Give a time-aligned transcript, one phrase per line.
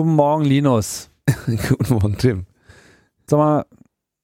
[0.00, 1.10] Guten Morgen, Linus.
[1.46, 2.46] Guten Morgen, Tim.
[3.26, 3.66] Sag mal,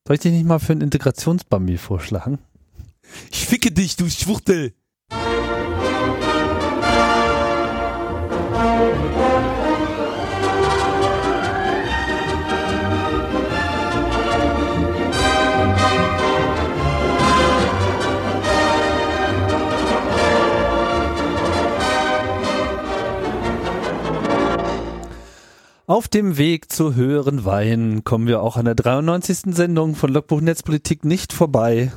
[0.06, 2.38] soll ich dich nicht mal für einen Integrationsbambi vorschlagen?
[3.31, 4.73] Ich ficke dich, du Schwuchtel.
[25.96, 29.54] Auf dem Weg zu höheren Wein kommen wir auch an der 93.
[29.54, 31.90] Sendung von Logbuch Netzpolitik nicht vorbei.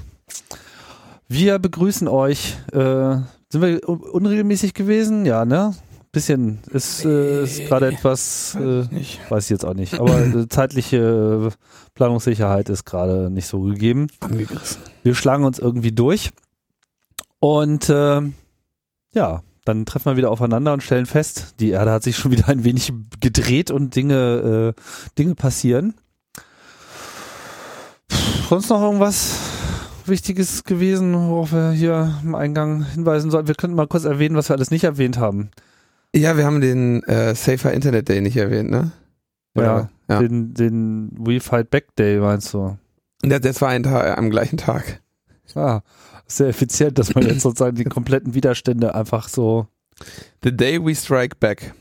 [1.27, 2.55] Wir begrüßen euch.
[2.71, 3.17] Äh,
[3.49, 5.25] sind wir unregelmäßig gewesen?
[5.25, 5.75] Ja, ne?
[6.13, 8.85] Bisschen ist, äh, ist gerade etwas, äh,
[9.27, 11.49] weiß ich jetzt auch nicht, aber zeitliche
[11.93, 14.07] Planungssicherheit ist gerade nicht so gegeben.
[14.21, 14.81] Angegriffen.
[15.03, 16.31] Wir schlagen uns irgendwie durch
[17.39, 18.21] und äh,
[19.13, 22.49] ja, dann treffen wir wieder aufeinander und stellen fest, die Erde hat sich schon wieder
[22.49, 24.81] ein wenig gedreht und Dinge, äh,
[25.17, 25.93] Dinge passieren.
[28.49, 29.37] Sonst noch irgendwas
[30.05, 33.47] Wichtiges gewesen, worauf wir hier im Eingang hinweisen sollten?
[33.47, 35.51] Wir könnten mal kurz erwähnen, was wir alles nicht erwähnt haben.
[36.15, 38.91] Ja, wir haben den äh, Safer Internet Day nicht erwähnt, ne?
[39.55, 40.19] Ja, ja.
[40.19, 42.77] Den, den We Fight Back Day meinst du?
[43.23, 45.01] Ja, das war ein Tag, am gleichen Tag.
[45.55, 45.81] Ah,
[46.31, 49.67] sehr effizient, dass man jetzt sozusagen die kompletten Widerstände einfach so.
[50.43, 51.73] The Day We Strike Back.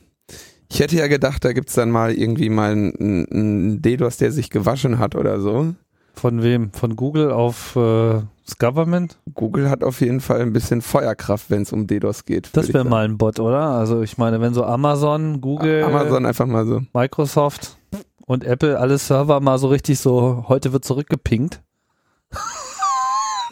[0.71, 4.51] Ich hätte ja gedacht, da gibt's dann mal irgendwie mal einen, einen DDoS, der sich
[4.51, 5.75] gewaschen hat oder so.
[6.15, 6.73] Von wem?
[6.73, 9.19] Von Google auf äh, das Government?
[9.35, 12.51] Google hat auf jeden Fall ein bisschen Feuerkraft, wenn es um DDoS geht.
[12.55, 13.61] Das wäre mal ein Bot, oder?
[13.61, 17.79] Also ich meine, wenn so Amazon, Google, Amazon einfach mal so, Microsoft
[18.27, 21.63] und Apple alle Server mal so richtig so, heute wird zurückgepinkt.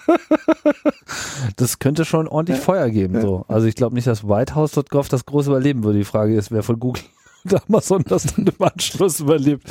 [1.56, 3.20] das könnte schon ordentlich Feuer geben.
[3.20, 3.44] So.
[3.48, 5.98] Also ich glaube nicht, dass Whitehouse.gov das groß überleben würde.
[5.98, 7.02] Die Frage ist, wer von Google
[7.44, 9.68] und Amazon das dann im Anschluss überlebt.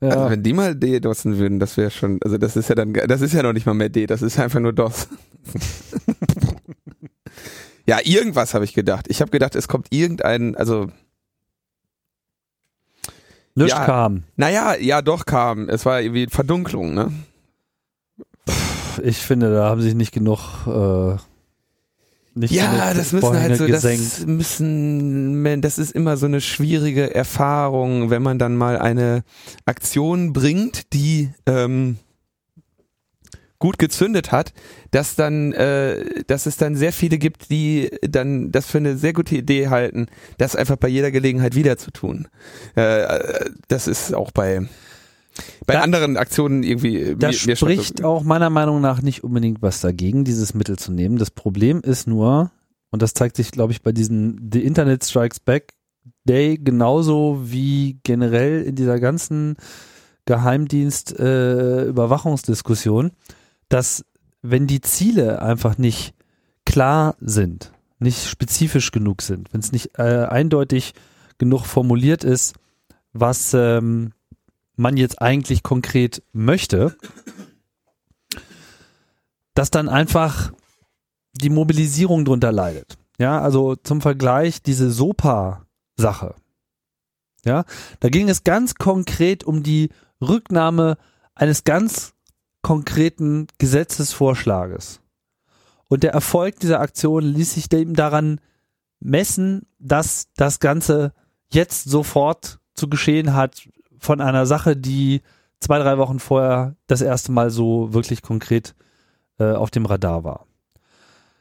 [0.00, 0.10] Ja.
[0.10, 3.20] Also wenn die mal DDoSen würden, das wäre schon, also das ist ja dann, das
[3.20, 5.08] ist ja noch nicht mal mehr D, das ist einfach nur DOS.
[7.86, 9.06] ja, irgendwas habe ich gedacht.
[9.08, 10.88] Ich habe gedacht, es kommt irgendein, also
[13.56, 14.24] Nichts ja, kam.
[14.36, 15.70] Naja, ja, doch kam.
[15.70, 17.10] Es war irgendwie Verdunklung, ne?
[19.02, 21.16] Ich finde, da haben sich nicht genug äh,
[22.36, 24.04] nicht ja, das müssen halt so, gesenkt.
[24.04, 29.22] das müssen, man, das ist immer so eine schwierige Erfahrung, wenn man dann mal eine
[29.64, 31.96] Aktion bringt, die ähm,
[33.58, 34.52] gut gezündet hat,
[34.90, 39.14] dass dann, äh, dass es dann sehr viele gibt, die dann das für eine sehr
[39.14, 42.28] gute Idee halten, das einfach bei jeder Gelegenheit wieder zu tun.
[42.74, 44.68] Äh, das ist auch bei
[45.66, 47.14] bei Da- anderen Aktionen irgendwie.
[47.18, 50.92] Da mir- mir spricht auch meiner Meinung nach nicht unbedingt was dagegen, dieses Mittel zu
[50.92, 51.18] nehmen.
[51.18, 52.50] Das Problem ist nur,
[52.90, 55.72] und das zeigt sich, glaube ich, bei diesem The Internet Strikes Back
[56.24, 59.56] Day genauso wie generell in dieser ganzen
[61.66, 63.12] Geheimdienst-Überwachungsdiskussion,
[63.68, 64.04] dass
[64.42, 66.14] wenn die Ziele einfach nicht
[66.64, 70.92] klar sind, nicht spezifisch genug sind, wenn es nicht äh, eindeutig
[71.38, 72.54] genug formuliert ist,
[73.12, 74.12] was ähm,
[74.76, 76.96] man jetzt eigentlich konkret möchte,
[79.54, 80.52] dass dann einfach
[81.32, 82.98] die Mobilisierung drunter leidet.
[83.18, 86.34] Ja, also zum Vergleich diese SOPA-Sache.
[87.44, 87.64] Ja,
[88.00, 90.98] da ging es ganz konkret um die Rücknahme
[91.34, 92.14] eines ganz
[92.62, 95.00] konkreten Gesetzesvorschlages.
[95.88, 98.40] Und der Erfolg dieser Aktion ließ sich dem daran
[98.98, 101.12] messen, dass das Ganze
[101.52, 105.22] jetzt sofort zu geschehen hat von einer Sache, die
[105.60, 108.74] zwei, drei Wochen vorher das erste Mal so wirklich konkret
[109.38, 110.46] äh, auf dem Radar war.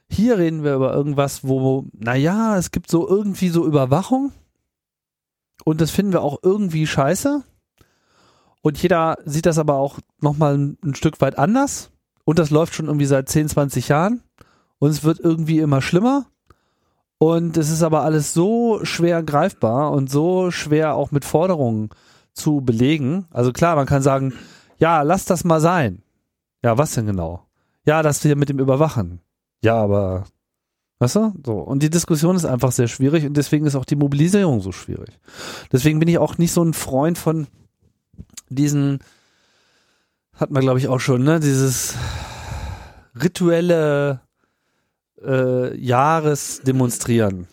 [0.09, 4.31] Hier reden wir über irgendwas, wo, naja, es gibt so irgendwie so Überwachung
[5.63, 7.43] und das finden wir auch irgendwie scheiße.
[8.61, 11.91] Und jeder sieht das aber auch nochmal ein, ein Stück weit anders.
[12.23, 14.23] Und das läuft schon irgendwie seit 10, 20 Jahren.
[14.79, 16.25] Und es wird irgendwie immer schlimmer.
[17.17, 21.89] Und es ist aber alles so schwer greifbar und so schwer auch mit Forderungen
[22.35, 23.25] zu belegen.
[23.31, 24.33] Also klar, man kann sagen,
[24.77, 26.03] ja, lass das mal sein.
[26.63, 27.45] Ja, was denn genau?
[27.85, 29.21] Ja, das hier mit dem Überwachen.
[29.63, 30.25] Ja, aber,
[30.99, 31.33] weißt du?
[31.45, 31.53] So.
[31.53, 35.17] Und die Diskussion ist einfach sehr schwierig und deswegen ist auch die Mobilisierung so schwierig.
[35.71, 37.47] Deswegen bin ich auch nicht so ein Freund von
[38.49, 38.99] diesen,
[40.33, 41.95] hat man glaube ich auch schon, ne, dieses
[43.19, 44.21] rituelle
[45.23, 47.47] äh, Jahresdemonstrieren.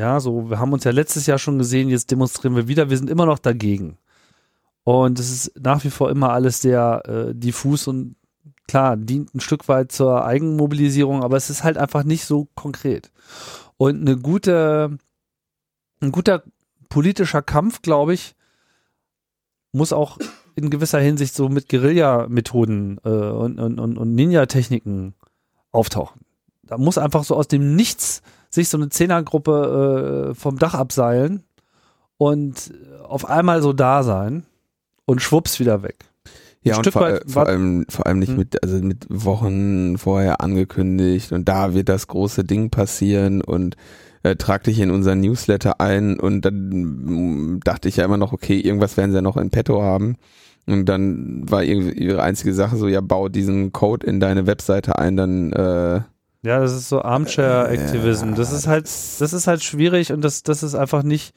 [0.00, 2.96] Ja, so, wir haben uns ja letztes Jahr schon gesehen, jetzt demonstrieren wir wieder, wir
[2.96, 3.98] sind immer noch dagegen.
[4.82, 8.16] Und es ist nach wie vor immer alles sehr äh, diffus und
[8.66, 13.12] klar, dient ein Stück weit zur Eigenmobilisierung, aber es ist halt einfach nicht so konkret.
[13.76, 14.96] Und eine gute,
[16.00, 16.44] ein guter
[16.88, 18.34] politischer Kampf, glaube ich,
[19.70, 20.16] muss auch
[20.54, 25.12] in gewisser Hinsicht so mit Guerilla-Methoden äh, und, und, und, und Ninja-Techniken
[25.72, 26.22] auftauchen.
[26.62, 31.44] Da muss einfach so aus dem Nichts sich so eine Zehnergruppe äh, vom Dach abseilen
[32.18, 34.44] und auf einmal so da sein
[35.06, 36.04] und schwupps wieder weg.
[36.62, 38.36] Ja, und vor, äh, vor, allem, vor allem nicht hm.
[38.36, 43.76] mit, also mit Wochen vorher angekündigt und da wird das große Ding passieren und
[44.22, 48.32] äh, trag dich in unseren Newsletter ein und dann mm, dachte ich ja immer noch,
[48.34, 50.16] okay, irgendwas werden sie ja noch in petto haben.
[50.66, 55.16] Und dann war ihre einzige Sache so, ja, bau diesen Code in deine Webseite ein,
[55.16, 56.02] dann äh,
[56.42, 58.34] ja, das ist so Armchair-Activism.
[58.34, 61.34] Das ist halt, das ist halt schwierig und das, das ist einfach nicht,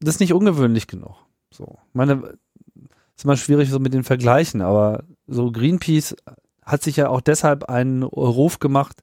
[0.00, 1.16] das ist nicht ungewöhnlich genug.
[1.52, 2.34] So, meine,
[3.16, 6.14] ist immer schwierig so mit den Vergleichen, aber so Greenpeace
[6.64, 9.02] hat sich ja auch deshalb einen Ruf gemacht,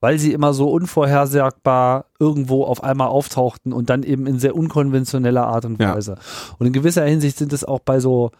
[0.00, 5.46] weil sie immer so unvorhersagbar irgendwo auf einmal auftauchten und dann eben in sehr unkonventioneller
[5.46, 6.12] Art und Weise.
[6.12, 6.54] Ja.
[6.58, 8.30] Und in gewisser Hinsicht sind es auch bei so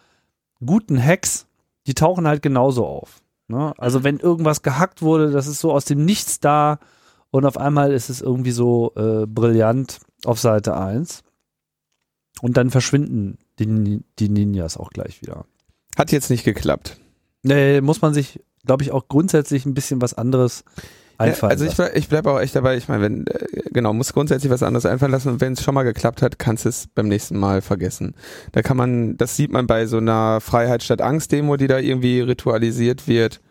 [0.65, 1.47] guten Hacks,
[1.87, 3.21] die tauchen halt genauso auf.
[3.47, 3.73] Ne?
[3.77, 6.79] Also wenn irgendwas gehackt wurde, das ist so aus dem Nichts da
[7.31, 11.23] und auf einmal ist es irgendwie so äh, brillant auf Seite 1.
[12.41, 15.45] Und dann verschwinden die, die Ninjas auch gleich wieder.
[15.97, 16.97] Hat jetzt nicht geklappt.
[17.41, 20.63] Nee, muss man sich, glaube ich, auch grundsätzlich ein bisschen was anderes
[21.17, 24.13] einfallen ja, also ich, ich bleibe auch echt dabei, ich meine, wenn, äh, genau, muss
[24.13, 25.29] grundsätzlich was anderes einfallen lassen.
[25.29, 28.15] Und wenn es schon mal geklappt hat, kannst du es beim nächsten Mal vergessen.
[28.51, 31.79] Da kann man, das sieht man bei so einer Freiheit statt Angst Demo, die da
[31.79, 33.41] irgendwie ritualisiert wird.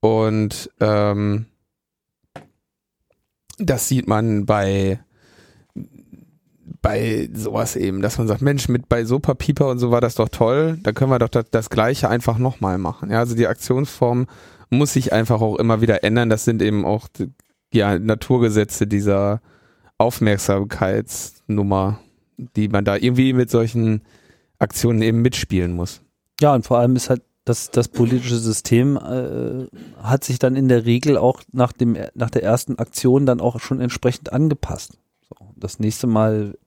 [0.00, 1.46] Und ähm,
[3.58, 5.00] das sieht man bei
[6.82, 10.14] bei sowas eben, dass man sagt, Mensch, mit bei Sopa Pieper und so war das
[10.14, 13.10] doch toll, da können wir doch das, das Gleiche einfach nochmal machen.
[13.10, 14.26] Ja, also die Aktionsform
[14.70, 16.30] muss sich einfach auch immer wieder ändern.
[16.30, 17.08] Das sind eben auch
[17.72, 19.40] ja, Naturgesetze dieser
[19.98, 21.98] Aufmerksamkeitsnummer,
[22.36, 24.02] die man da irgendwie mit solchen
[24.58, 26.02] Aktionen eben mitspielen muss.
[26.40, 29.68] Ja, und vor allem ist halt das, das politische System äh,
[30.02, 33.60] hat sich dann in der Regel auch nach dem nach der ersten Aktion dann auch
[33.60, 34.98] schon entsprechend angepasst.
[35.28, 36.58] So, das nächste Mal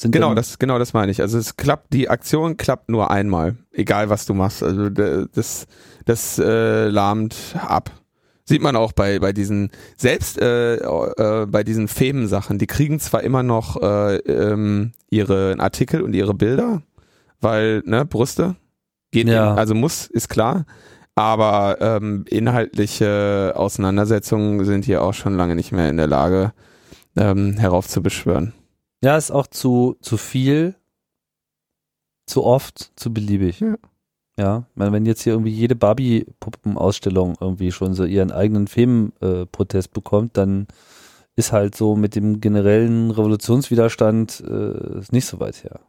[0.00, 1.20] sind genau, das, genau das meine ich.
[1.20, 4.62] Also es klappt, die Aktion klappt nur einmal, egal was du machst.
[4.62, 5.66] Also das,
[6.04, 7.90] das äh, lahmt ab.
[8.44, 13.24] Sieht man auch bei, bei diesen, selbst äh, äh, bei diesen Femen-Sachen, die kriegen zwar
[13.24, 16.80] immer noch äh, ähm, ihre Artikel und ihre Bilder,
[17.40, 18.54] weil, ne, Brüste,
[19.10, 19.52] geht ja.
[19.52, 20.64] In, also muss, ist klar.
[21.16, 26.52] Aber ähm, inhaltliche Auseinandersetzungen sind hier auch schon lange nicht mehr in der Lage,
[27.16, 28.54] ähm, heraufzubeschwören.
[29.02, 30.74] Ja, ist auch zu, zu viel,
[32.26, 33.60] zu oft, zu beliebig.
[33.60, 33.76] Ja.
[34.38, 40.36] Ja, wenn jetzt hier irgendwie jede Barbie-Puppenausstellung irgendwie schon so ihren eigenen Filmprotest äh, bekommt,
[40.36, 40.68] dann
[41.34, 45.80] ist halt so mit dem generellen Revolutionswiderstand äh, nicht so weit her.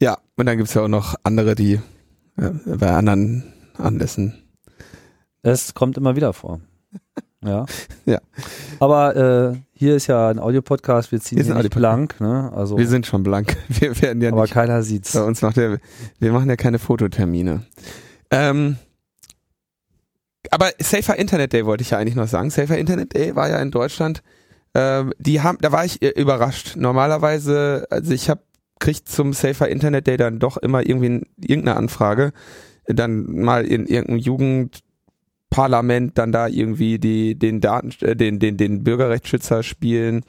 [0.00, 1.80] Ja, und dann gibt's ja auch noch andere, die
[2.36, 4.34] äh, bei anderen Anlässen.
[5.42, 6.60] Es kommt immer wieder vor.
[7.44, 7.66] Ja.
[8.06, 8.20] ja.
[8.80, 12.50] Aber äh, hier ist ja ein Audiopodcast, wir ziehen hier nicht blank, ne?
[12.54, 13.56] Also wir sind schon blank.
[13.68, 14.54] Wir werden ja aber nicht.
[14.54, 15.12] keiner sieht's.
[15.12, 15.78] Bei uns macht der,
[16.18, 17.62] wir machen ja keine Fototermine.
[18.30, 18.76] Ähm,
[20.50, 22.50] aber Safer Internet Day wollte ich ja eigentlich noch sagen.
[22.50, 24.22] Safer Internet Day war ja in Deutschland.
[24.74, 26.76] Ähm, die haben, da war ich äh, überrascht.
[26.76, 28.40] Normalerweise, also ich habe
[28.78, 32.32] kriegt zum Safer Internet Day dann doch immer irgendwie irgendeine Anfrage,
[32.86, 34.80] dann mal in irgendeinem Jugend
[35.50, 40.22] Parlament dann da irgendwie die den Daten äh, den den den Bürgerrechtsschützer spielen,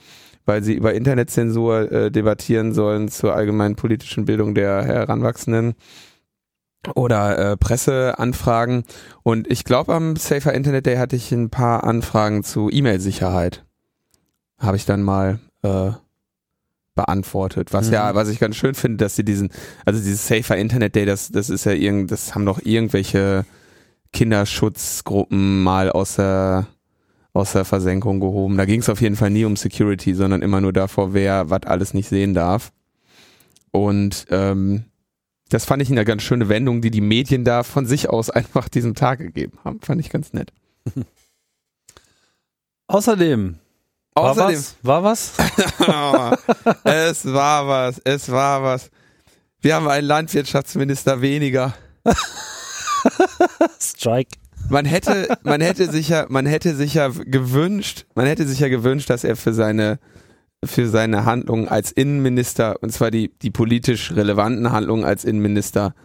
[0.45, 5.75] weil sie über Internetzensur äh, debattieren sollen zur allgemeinen politischen Bildung der Heranwachsenden
[6.95, 8.83] oder äh, Presseanfragen
[9.23, 13.65] und ich glaube am Safer Internet Day hatte ich ein paar Anfragen zu E-Mail-Sicherheit.
[14.59, 15.91] Habe ich dann mal äh,
[16.95, 17.71] beantwortet.
[17.71, 17.93] Was mhm.
[17.93, 19.49] ja, was ich ganz schön finde, dass sie diesen,
[19.85, 23.45] also dieses Safer Internet Day, das, das ist ja irgend, das haben doch irgendwelche
[24.13, 26.67] Kinderschutzgruppen mal aus der,
[27.33, 28.57] aus der Versenkung gehoben.
[28.57, 31.63] Da ging es auf jeden Fall nie um Security, sondern immer nur davor, wer was
[31.63, 32.71] alles nicht sehen darf.
[33.71, 34.85] Und ähm,
[35.49, 38.69] das fand ich eine ganz schöne Wendung, die die Medien da von sich aus einfach
[38.69, 39.79] diesem Tag gegeben haben.
[39.81, 40.51] Fand ich ganz nett.
[42.87, 43.59] Außerdem.
[44.15, 44.63] Außerdem.
[44.81, 45.35] War was?
[45.77, 46.79] War was?
[46.83, 48.01] es war was.
[48.03, 48.89] Es war was.
[49.61, 51.75] Wir haben einen Landwirtschaftsminister weniger.
[53.79, 54.37] Strike.
[54.69, 58.67] Man hätte, man hätte sich ja, man hätte sich ja gewünscht, man hätte sich ja
[58.67, 59.99] gewünscht, dass er für seine,
[60.63, 65.95] für seine Handlungen als Innenminister, und zwar die, die politisch relevanten Handlungen als Innenminister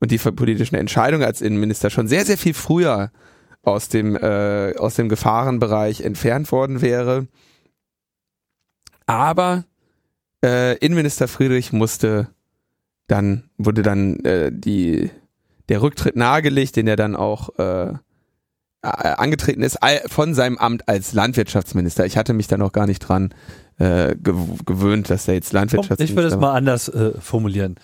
[0.00, 3.10] und die politischen Entscheidungen als Innenminister schon sehr, sehr viel früher
[3.62, 7.26] aus dem, äh, aus dem Gefahrenbereich entfernt worden wäre.
[9.06, 9.64] Aber
[10.44, 12.28] äh, Innenminister Friedrich musste
[13.08, 15.10] dann, wurde dann äh, die,
[15.68, 17.94] der Rücktritt nahegelegt, den er dann auch äh,
[18.82, 22.06] angetreten ist von seinem Amt als Landwirtschaftsminister.
[22.06, 23.34] Ich hatte mich da noch gar nicht dran
[23.78, 27.76] äh, gewöhnt, dass er jetzt Landwirtschaftsminister Ich würde es mal anders äh, formulieren.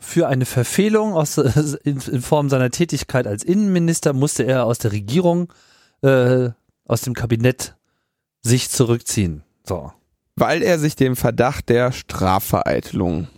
[0.00, 4.92] Für eine Verfehlung aus, in, in, Form seiner Tätigkeit als Innenminister musste er aus der
[4.92, 5.52] Regierung,
[6.02, 6.50] äh,
[6.86, 7.76] aus dem Kabinett
[8.42, 9.44] sich zurückziehen.
[9.64, 9.92] So.
[10.34, 13.28] Weil er sich dem Verdacht der Strafvereitelung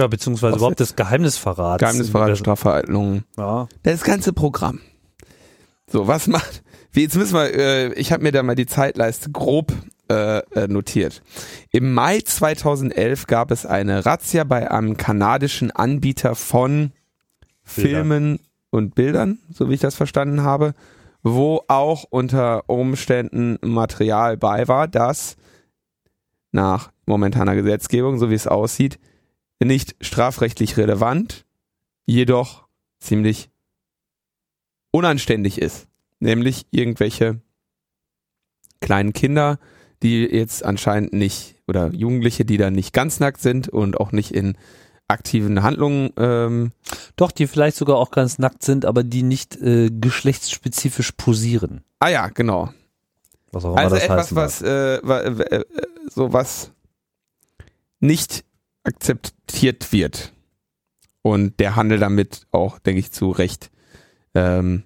[0.00, 1.80] ja, beziehungsweise überhaupt des Geheimnisverrats.
[1.80, 3.24] Geheimnisverrat, Strafvereitelung.
[3.36, 3.68] Ja.
[3.82, 4.80] Das ganze Programm.
[5.86, 6.62] So, was macht.
[6.92, 9.72] Wie, jetzt müssen wir, äh, ich habe mir da mal die Zeitleiste grob
[10.10, 11.22] äh, äh notiert.
[11.70, 16.92] Im Mai 2011 gab es eine Razzia bei einem kanadischen Anbieter von
[17.74, 17.90] Bilder.
[17.90, 18.40] Filmen
[18.70, 20.74] und Bildern, so wie ich das verstanden habe,
[21.22, 25.36] wo auch unter Umständen Material bei war, das
[26.52, 28.98] nach momentaner Gesetzgebung, so wie es aussieht,
[29.60, 31.44] nicht strafrechtlich relevant,
[32.06, 32.66] jedoch
[32.98, 33.50] ziemlich
[34.90, 35.86] unanständig ist.
[36.18, 37.40] Nämlich irgendwelche
[38.80, 39.58] kleinen Kinder,
[40.02, 44.32] die jetzt anscheinend nicht, oder Jugendliche, die da nicht ganz nackt sind und auch nicht
[44.32, 44.56] in
[45.08, 46.10] aktiven Handlungen.
[46.16, 46.72] Ähm,
[47.16, 51.82] Doch, die vielleicht sogar auch ganz nackt sind, aber die nicht äh, geschlechtsspezifisch posieren.
[51.98, 52.72] Ah ja, genau.
[53.52, 55.64] Was auch immer also das etwas, was äh, äh,
[56.08, 56.72] so was
[57.98, 58.44] nicht
[58.84, 60.32] akzeptiert wird
[61.22, 63.70] und der Handel damit auch, denke ich, zu Recht
[64.34, 64.84] ähm,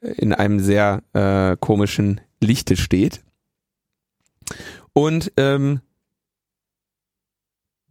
[0.00, 3.22] in einem sehr äh, komischen Lichte steht.
[4.92, 5.80] Und ähm,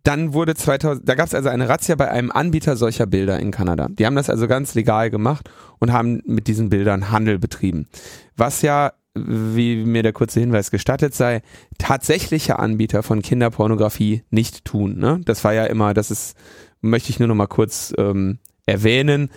[0.04, 3.52] dann wurde 2000, da gab es also eine Razzia bei einem Anbieter solcher Bilder in
[3.52, 3.88] Kanada.
[3.90, 7.88] Die haben das also ganz legal gemacht und haben mit diesen Bildern Handel betrieben.
[8.36, 11.42] Was ja, wie mir der kurze Hinweis gestattet sei,
[11.78, 14.98] tatsächliche Anbieter von Kinderpornografie nicht tun.
[14.98, 15.22] Ne?
[15.26, 16.38] Das war ja immer, das ist,
[16.82, 19.30] möchte ich nur noch mal kurz ähm, erwähnen,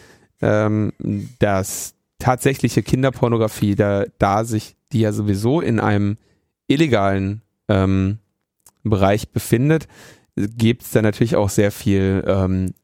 [0.43, 0.93] ähm,
[1.39, 6.17] dass tatsächliche Kinderpornografie, da, da sich die ja sowieso in einem
[6.67, 8.19] illegalen ähm,
[8.83, 9.87] Bereich befindet,
[10.37, 12.75] gibt es da natürlich auch sehr viel ähm,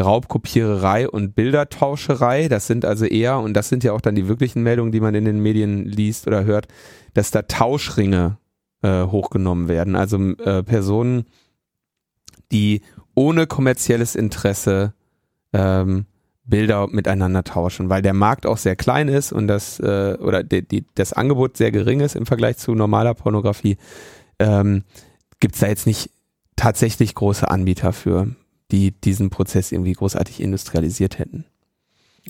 [0.00, 2.48] Raubkopiererei und Bildertauscherei.
[2.48, 5.14] Das sind also eher, und das sind ja auch dann die wirklichen Meldungen, die man
[5.14, 6.68] in den Medien liest oder hört,
[7.14, 8.38] dass da Tauschringe
[8.82, 9.96] äh, hochgenommen werden.
[9.96, 11.24] Also äh, Personen,
[12.50, 12.82] die
[13.14, 14.94] ohne kommerzielles Interesse
[15.52, 16.06] ähm,
[16.44, 20.66] Bilder miteinander tauschen, weil der Markt auch sehr klein ist und das äh, oder die,
[20.66, 23.78] die, das Angebot sehr gering ist im Vergleich zu normaler Pornografie,
[24.38, 24.84] ähm,
[25.40, 26.10] gibt es da jetzt nicht
[26.56, 28.28] tatsächlich große Anbieter für,
[28.70, 31.44] die diesen Prozess irgendwie großartig industrialisiert hätten.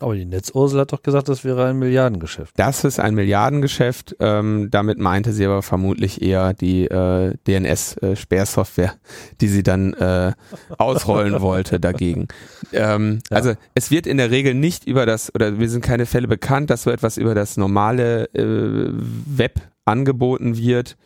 [0.01, 2.59] Aber die Netzursel hat doch gesagt, das wäre ein Milliardengeschäft.
[2.59, 4.17] Das ist ein Milliardengeschäft.
[4.19, 10.33] Ähm, damit meinte sie aber vermutlich eher die äh, DNS-Sperrsoftware, äh, die sie dann äh,
[10.79, 12.27] ausrollen wollte dagegen.
[12.73, 13.37] Ähm, ja.
[13.37, 16.71] Also es wird in der Regel nicht über das, oder wir sind keine Fälle bekannt,
[16.71, 18.91] dass so etwas über das normale äh,
[19.27, 20.97] Web angeboten wird.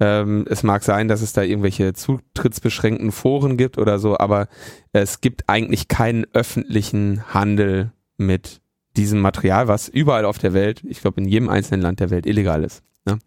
[0.00, 4.48] Ähm, es mag sein, dass es da irgendwelche zutrittsbeschränkten Foren gibt oder so, aber
[4.92, 8.60] es gibt eigentlich keinen öffentlichen Handel mit
[8.96, 12.26] diesem Material, was überall auf der Welt, ich glaube in jedem einzelnen Land der Welt
[12.26, 12.82] illegal ist.
[13.04, 13.18] Ne?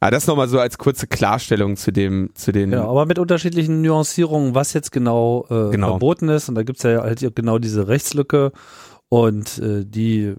[0.00, 2.70] Aber das nochmal so als kurze Klarstellung zu dem, zu den.
[2.70, 5.88] Ja, aber mit unterschiedlichen Nuancierungen, was jetzt genau, äh, genau.
[5.88, 6.48] verboten ist.
[6.48, 8.52] Und da gibt's ja halt genau diese Rechtslücke
[9.08, 10.36] und äh, die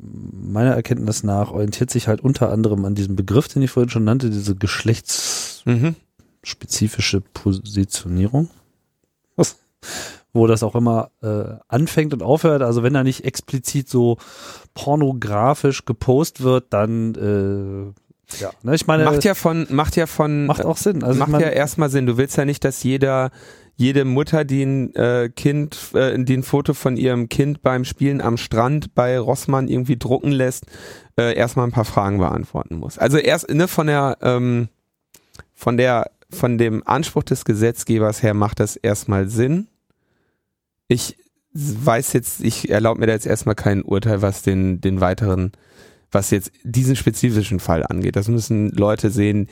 [0.00, 4.04] meiner Erkenntnis nach orientiert sich halt unter anderem an diesem Begriff, den ich vorhin schon
[4.04, 8.50] nannte, diese geschlechtsspezifische Positionierung.
[9.36, 9.56] Was?
[10.32, 12.62] wo das auch immer äh, anfängt und aufhört.
[12.62, 14.18] Also wenn da nicht explizit so
[14.74, 20.46] pornografisch gepostet wird, dann äh, ja, ne, ich meine macht ja von macht ja von
[20.46, 21.02] macht auch Sinn.
[21.02, 22.06] Also macht ja erstmal Sinn.
[22.06, 23.30] Du willst ja nicht, dass jeder
[23.78, 28.20] jede Mutter, die ein äh, Kind, äh, die ein Foto von ihrem Kind beim Spielen
[28.20, 30.66] am Strand bei Rossmann irgendwie drucken lässt,
[31.16, 32.98] äh, erstmal ein paar Fragen beantworten muss.
[32.98, 34.68] Also erst ne, von der ähm,
[35.54, 39.68] von der von dem Anspruch des Gesetzgebers her macht das erstmal Sinn
[40.88, 41.16] ich
[41.52, 45.52] weiß jetzt, ich erlaube mir da jetzt erstmal kein Urteil, was den, den weiteren,
[46.10, 48.16] was jetzt diesen spezifischen Fall angeht.
[48.16, 49.48] Das müssen Leute sehen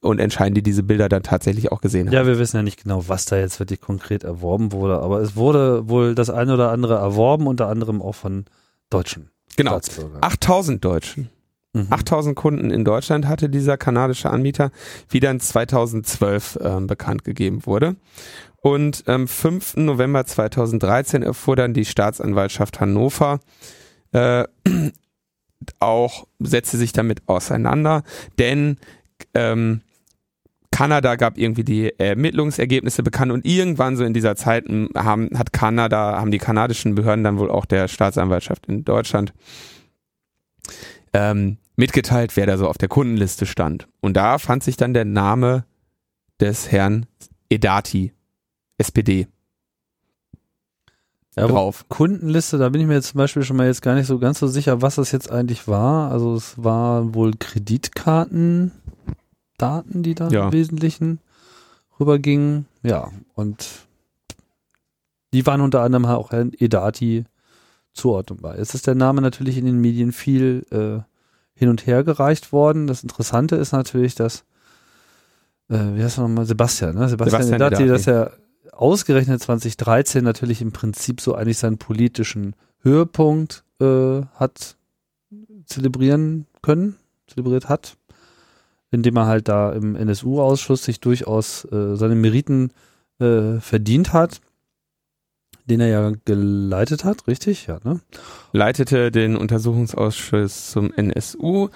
[0.00, 2.14] und entscheiden, die diese Bilder dann tatsächlich auch gesehen haben.
[2.14, 5.36] Ja, wir wissen ja nicht genau, was da jetzt wirklich konkret erworben wurde, aber es
[5.36, 8.46] wurde wohl das eine oder andere erworben, unter anderem auch von
[8.88, 9.30] Deutschen.
[9.56, 9.78] Genau.
[10.20, 11.28] 8000 Deutschen.
[11.72, 11.86] Mhm.
[11.90, 14.70] 8000 Kunden in Deutschland hatte dieser kanadische Anbieter,
[15.08, 17.96] wie dann 2012 äh, bekannt gegeben wurde.
[18.62, 19.76] Und am 5.
[19.76, 23.40] November 2013 erfuhr dann die Staatsanwaltschaft Hannover,
[24.12, 24.44] äh,
[25.78, 28.02] auch setzte sich damit auseinander,
[28.38, 28.78] denn
[29.34, 29.82] ähm,
[30.70, 36.18] Kanada gab irgendwie die Ermittlungsergebnisse bekannt und irgendwann so in dieser Zeit haben, hat Kanada,
[36.18, 39.32] haben die kanadischen Behörden dann wohl auch der Staatsanwaltschaft in Deutschland
[41.12, 43.88] ähm, mitgeteilt, wer da so auf der Kundenliste stand.
[44.00, 45.64] Und da fand sich dann der Name
[46.38, 47.06] des Herrn
[47.48, 48.12] Edati,
[48.78, 49.26] SPD.
[51.36, 51.86] Ja, drauf.
[51.88, 54.38] Kundenliste, da bin ich mir jetzt zum Beispiel schon mal jetzt gar nicht so ganz
[54.38, 56.10] so sicher, was das jetzt eigentlich war.
[56.10, 57.32] Also es waren wohl
[59.60, 60.46] Kreditkartendaten, die da ja.
[60.46, 61.20] im Wesentlichen
[61.98, 62.66] rübergingen.
[62.82, 63.68] Ja, und
[65.32, 67.24] die waren unter anderem auch Herrn Edati
[67.92, 68.58] zuordnbar.
[68.58, 71.02] Jetzt ist der Name natürlich in den Medien viel äh,
[71.54, 72.86] hin und her gereicht worden.
[72.86, 74.44] Das Interessante ist natürlich, dass
[75.68, 77.08] äh, wie heißt er nochmal, Sebastian, ne?
[77.08, 78.32] Sebastian, Sebastian Edati, dass er
[78.72, 84.76] ausgerechnet 2013 natürlich im Prinzip so eigentlich seinen politischen Höhepunkt äh, hat
[85.66, 87.96] zelebrieren können, zelebriert hat,
[88.90, 92.72] indem er halt da im NSU-Ausschuss sich durchaus äh, seine Meriten
[93.18, 94.40] äh, verdient hat,
[95.66, 97.66] den er ja geleitet hat, richtig?
[97.66, 98.00] Ja, ne?
[98.52, 101.68] Leitete den Untersuchungsausschuss zum NSU,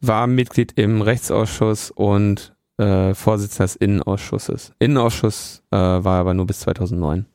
[0.00, 4.72] war Mitglied im Rechtsausschuss und äh, Vorsitzender des Innenausschusses.
[4.78, 7.26] Innenausschuss äh, war aber nur bis 2009.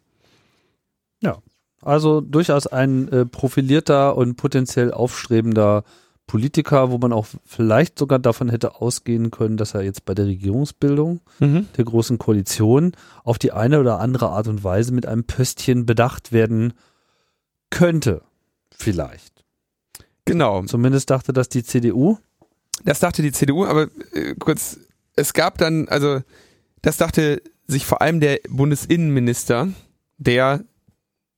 [1.22, 1.38] Ja,
[1.82, 5.84] also durchaus ein äh, profilierter und potenziell aufstrebender
[6.28, 10.26] Politiker, wo man auch vielleicht sogar davon hätte ausgehen können, dass er jetzt bei der
[10.26, 11.68] Regierungsbildung mhm.
[11.78, 12.92] der Großen Koalition
[13.24, 16.74] auf die eine oder andere Art und Weise mit einem Pöstchen bedacht werden
[17.70, 18.22] könnte.
[18.72, 19.46] Vielleicht.
[20.26, 20.64] Genau.
[20.64, 22.18] Zumindest dachte das die CDU.
[22.84, 24.78] Das dachte die CDU, aber äh, kurz
[25.16, 26.22] es gab dann, also
[26.82, 29.70] das dachte sich vor allem der Bundesinnenminister,
[30.18, 30.64] der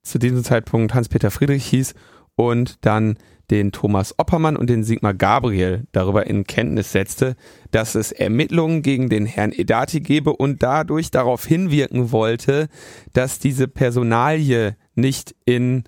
[0.04, 1.94] zu diesem Zeitpunkt Hans-Peter Friedrich hieß
[2.36, 3.18] und dann
[3.52, 7.36] den Thomas Oppermann und den Sigmar Gabriel darüber in Kenntnis setzte,
[7.72, 12.68] dass es Ermittlungen gegen den Herrn Edati gebe und dadurch darauf hinwirken wollte,
[13.14, 15.84] dass diese Personalie nicht in,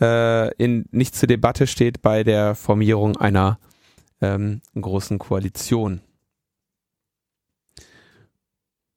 [0.00, 3.58] äh, in nicht zur Debatte steht bei der Formierung einer
[4.20, 6.00] ähm, großen Koalition.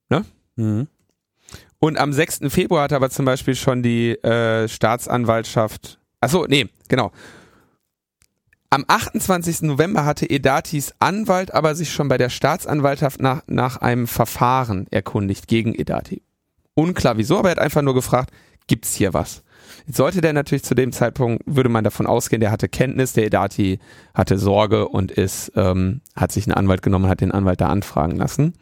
[0.10, 0.26] Ne?
[0.56, 0.88] Mhm.
[1.80, 2.42] Und am 6.
[2.50, 7.12] Februar hat aber zum Beispiel schon die äh, Staatsanwaltschaft, achso, nee, genau.
[8.72, 9.64] Am 28.
[9.64, 15.48] November hatte Edatis Anwalt aber sich schon bei der Staatsanwaltschaft nach, nach einem Verfahren erkundigt
[15.48, 16.22] gegen Edati.
[16.76, 18.32] Unklar wieso, aber er hat einfach nur gefragt,
[18.68, 19.42] gibt's hier was?
[19.88, 23.26] Jetzt sollte der natürlich zu dem Zeitpunkt, würde man davon ausgehen, der hatte Kenntnis, der
[23.26, 23.80] Edati
[24.14, 28.18] hatte Sorge und ist, ähm, hat sich einen Anwalt genommen, hat den Anwalt da anfragen
[28.18, 28.54] lassen.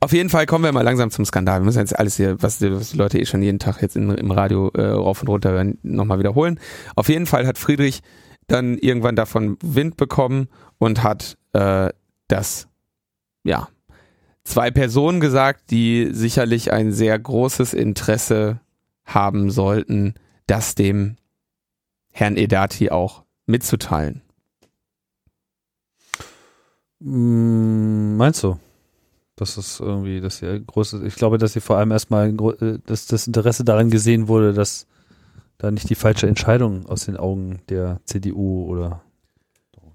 [0.00, 1.60] Auf jeden Fall kommen wir mal langsam zum Skandal.
[1.60, 3.96] Wir müssen jetzt alles hier, was die, was die Leute eh schon jeden Tag jetzt
[3.96, 6.60] in, im Radio äh, rauf und runter hören, nochmal wiederholen.
[6.94, 8.02] Auf jeden Fall hat Friedrich
[8.46, 11.90] dann irgendwann davon Wind bekommen und hat äh,
[12.28, 12.68] das,
[13.44, 13.68] ja,
[14.44, 18.60] zwei Personen gesagt, die sicherlich ein sehr großes Interesse
[19.04, 20.14] haben sollten,
[20.46, 21.16] das dem
[22.10, 24.22] Herrn Edati auch mitzuteilen.
[27.02, 28.58] Hm, meinst du?
[29.36, 33.06] Das ist irgendwie, dass sie großes, ich glaube, dass sie vor allem erstmal äh, dass
[33.06, 34.86] das Interesse daran gesehen wurde, dass
[35.62, 39.02] da nicht die falsche Entscheidung aus den Augen der CDU oder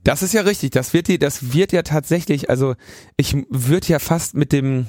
[0.03, 0.71] das ist ja richtig.
[0.71, 2.75] Das wird die, das wird ja tatsächlich, also
[3.17, 4.87] ich würde ja fast mit dem,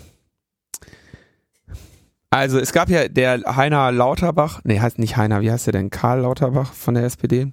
[2.31, 5.91] also es gab ja der Heiner Lauterbach, nee, heißt nicht Heiner, wie heißt der denn?
[5.91, 7.53] Karl Lauterbach von der SPD,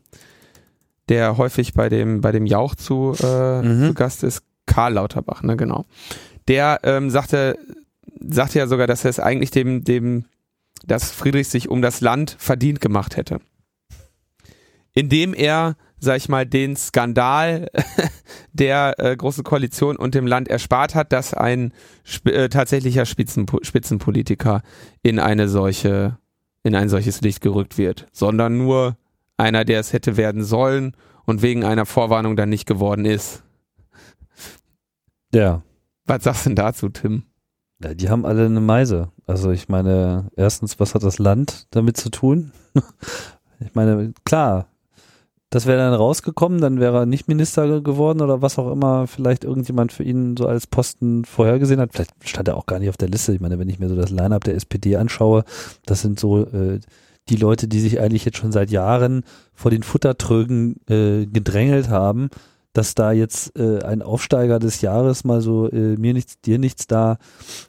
[1.09, 3.87] der häufig bei dem, bei dem Jauch zu, äh, mhm.
[3.87, 4.43] zu Gast ist.
[4.67, 5.85] Karl Lauterbach, ne, genau
[6.47, 7.57] der ähm, sagte,
[8.19, 10.25] sagte ja sogar, dass er es eigentlich dem, dem,
[10.87, 13.39] dass Friedrich sich um das Land verdient gemacht hätte.
[14.93, 17.69] Indem er, sag ich mal, den Skandal
[18.53, 21.73] der äh, Großen Koalition und dem Land erspart hat, dass ein
[22.25, 24.61] äh, tatsächlicher Spitzenpo Spitzenpolitiker
[25.03, 26.17] in eine solche,
[26.63, 28.97] in ein solches Licht gerückt wird, sondern nur
[29.37, 30.95] einer, der es hätte werden sollen
[31.25, 33.43] und wegen einer Vorwarnung dann nicht geworden ist.
[35.33, 35.63] Ja.
[36.05, 37.23] Was sagst du denn dazu, Tim?
[37.83, 39.09] Ja, die haben alle eine Meise.
[39.27, 42.51] Also ich meine, erstens, was hat das Land damit zu tun?
[43.59, 44.67] ich meine, klar,
[45.49, 49.43] das wäre dann rausgekommen, dann wäre er nicht Minister geworden oder was auch immer vielleicht
[49.43, 51.91] irgendjemand für ihn so als Posten vorhergesehen hat.
[51.93, 53.33] Vielleicht stand er auch gar nicht auf der Liste.
[53.33, 55.43] Ich meine, wenn ich mir so das Line-up der SPD anschaue,
[55.85, 56.79] das sind so äh,
[57.29, 62.29] die Leute, die sich eigentlich jetzt schon seit Jahren vor den Futtertrögen äh, gedrängelt haben
[62.75, 66.87] dass da jetzt äh, ein Aufsteiger des Jahres mal so äh, mir nichts, dir nichts
[66.87, 67.17] da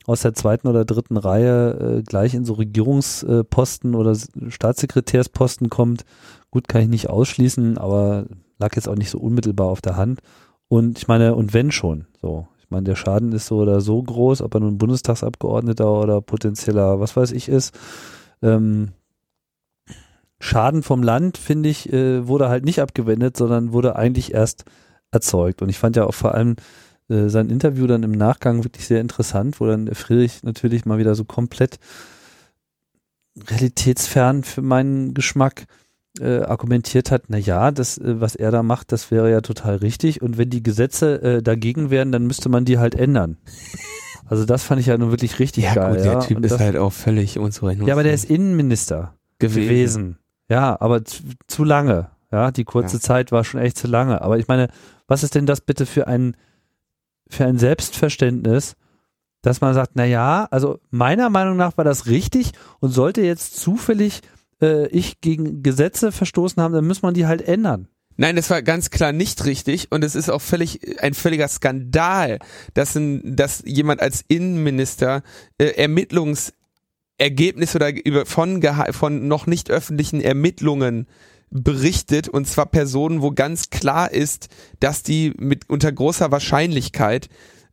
[0.05, 4.17] aus der zweiten oder dritten Reihe äh, gleich in so Regierungsposten oder
[4.49, 6.05] Staatssekretärsposten kommt.
[6.51, 8.25] Gut, kann ich nicht ausschließen, aber
[8.59, 10.23] lag jetzt auch nicht so unmittelbar auf der Hand.
[10.67, 12.49] Und ich meine, und wenn schon, so.
[12.59, 16.99] Ich meine, der Schaden ist so oder so groß, ob er nun Bundestagsabgeordneter oder potenzieller,
[16.99, 17.79] was weiß ich, ist.
[18.43, 18.89] Ähm,
[20.41, 24.65] Schaden vom Land, finde ich, äh, wurde halt nicht abgewendet, sondern wurde eigentlich erst
[25.17, 25.63] erzeugt.
[25.63, 26.57] Und ich fand ja auch vor allem
[27.09, 31.15] äh, sein Interview dann im Nachgang wirklich sehr interessant, wo dann Friedrich natürlich mal wieder
[31.15, 31.79] so komplett
[33.51, 35.67] realitätsfern für meinen Geschmack
[36.21, 39.77] äh, argumentiert hat, na ja, das, äh, was er da macht, das wäre ja total
[39.77, 40.23] richtig.
[40.23, 43.37] Und wenn die Gesetze äh, dagegen wären, dann müsste man die halt ändern.
[44.29, 45.95] Also das fand ich ja nun wirklich richtig Ja, geil.
[45.95, 46.19] gut, der ja.
[46.19, 47.87] Typ Und ist halt auch völlig unzurechnungsfähig.
[47.87, 49.63] ja, aber der ist Innenminister gewesen.
[49.69, 50.19] gewesen.
[50.49, 52.11] Ja, aber zu, zu lange.
[52.33, 53.01] Ja, die kurze Ja.
[53.03, 54.21] Zeit war schon echt zu lange.
[54.23, 54.67] Aber ich meine,
[55.07, 56.37] was ist denn das bitte für ein,
[57.29, 58.77] für ein Selbstverständnis,
[59.43, 63.57] dass man sagt, na ja, also meiner Meinung nach war das richtig und sollte jetzt
[63.57, 64.23] zufällig
[64.61, 67.89] äh, ich gegen Gesetze verstoßen haben, dann muss man die halt ändern.
[68.17, 72.39] Nein, das war ganz klar nicht richtig und es ist auch völlig ein völliger Skandal,
[72.73, 75.23] dass, ein, dass jemand als Innenminister
[75.59, 81.07] äh, Ermittlungsergebnisse oder über von, von noch nicht öffentlichen Ermittlungen
[81.51, 84.49] berichtet und zwar Personen, wo ganz klar ist,
[84.81, 87.29] dass die mit unter großer Wahrscheinlichkeit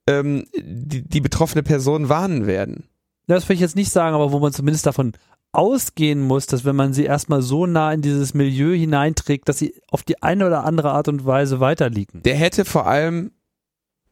[0.08, 2.86] ähm, die, die betroffene Person warnen werden.
[3.28, 5.14] Das will ich jetzt nicht sagen, aber wo man zumindest davon
[5.54, 9.76] ausgehen muss, dass wenn man sie erstmal so nah in dieses Milieu hineinträgt, dass sie
[9.90, 12.24] auf die eine oder andere Art und Weise weiterliegen.
[12.24, 13.32] der hätte vor allem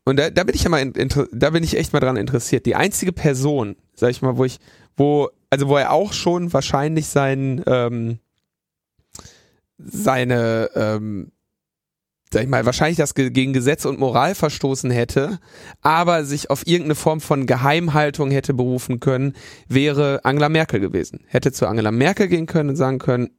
[0.03, 2.65] und da, da bin ich ja mal in, da bin ich echt mal dran interessiert.
[2.65, 4.59] Die einzige Person, sag ich mal, wo ich,
[4.97, 8.19] wo, also wo er auch schon wahrscheinlich sein, ähm,
[9.85, 11.31] seine, ähm,
[12.33, 15.39] sag ich mal, wahrscheinlich das ge gegen Gesetz und Moral verstoßen hätte,
[15.81, 19.33] aber sich auf irgendeine Form von Geheimhaltung hätte berufen können,
[19.67, 21.21] wäre Angela Merkel gewesen.
[21.27, 23.31] Hätte zu Angela Merkel gehen können und sagen können,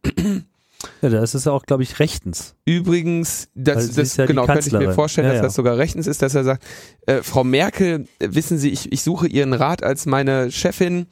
[1.01, 2.55] Ja, das ist ja auch, glaube ich, rechtens.
[2.65, 5.45] Übrigens, das, das ist ja genau könnte ich mir vorstellen, Ja, dass ja.
[5.45, 6.65] das sogar rechtens ist, dass er sagt,
[7.07, 11.07] äh, Frau Merkel, wissen Sie, ich, ich suche Ihren Rat als meine Chefin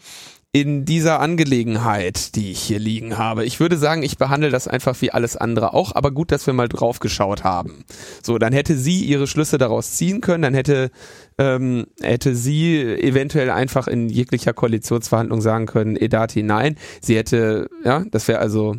[0.53, 3.45] in dieser Angelegenheit, die ich hier liegen habe.
[3.45, 6.55] Ich würde sagen, ich behandle das einfach wie alles andere auch, aber gut, dass wir
[6.55, 7.85] mal drauf geschaut haben.
[8.21, 10.91] So, dann hätte sie ihre Schlüsse daraus ziehen können, dann hätte
[11.39, 16.77] ähm, hätte sie eventuell einfach in jeglicher Koalitionsverhandlung sagen können, Edati nein.
[17.01, 18.75] Sie hätte, ja, das wäre also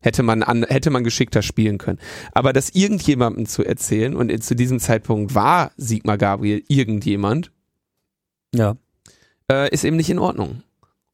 [0.00, 1.98] hätte man an, hätte man geschickter spielen können.
[2.34, 7.50] Aber das irgendjemandem zu erzählen und zu diesem Zeitpunkt war Sigmar Gabriel irgendjemand,
[8.54, 8.76] Ja.
[9.50, 10.62] äh, ist eben nicht in Ordnung.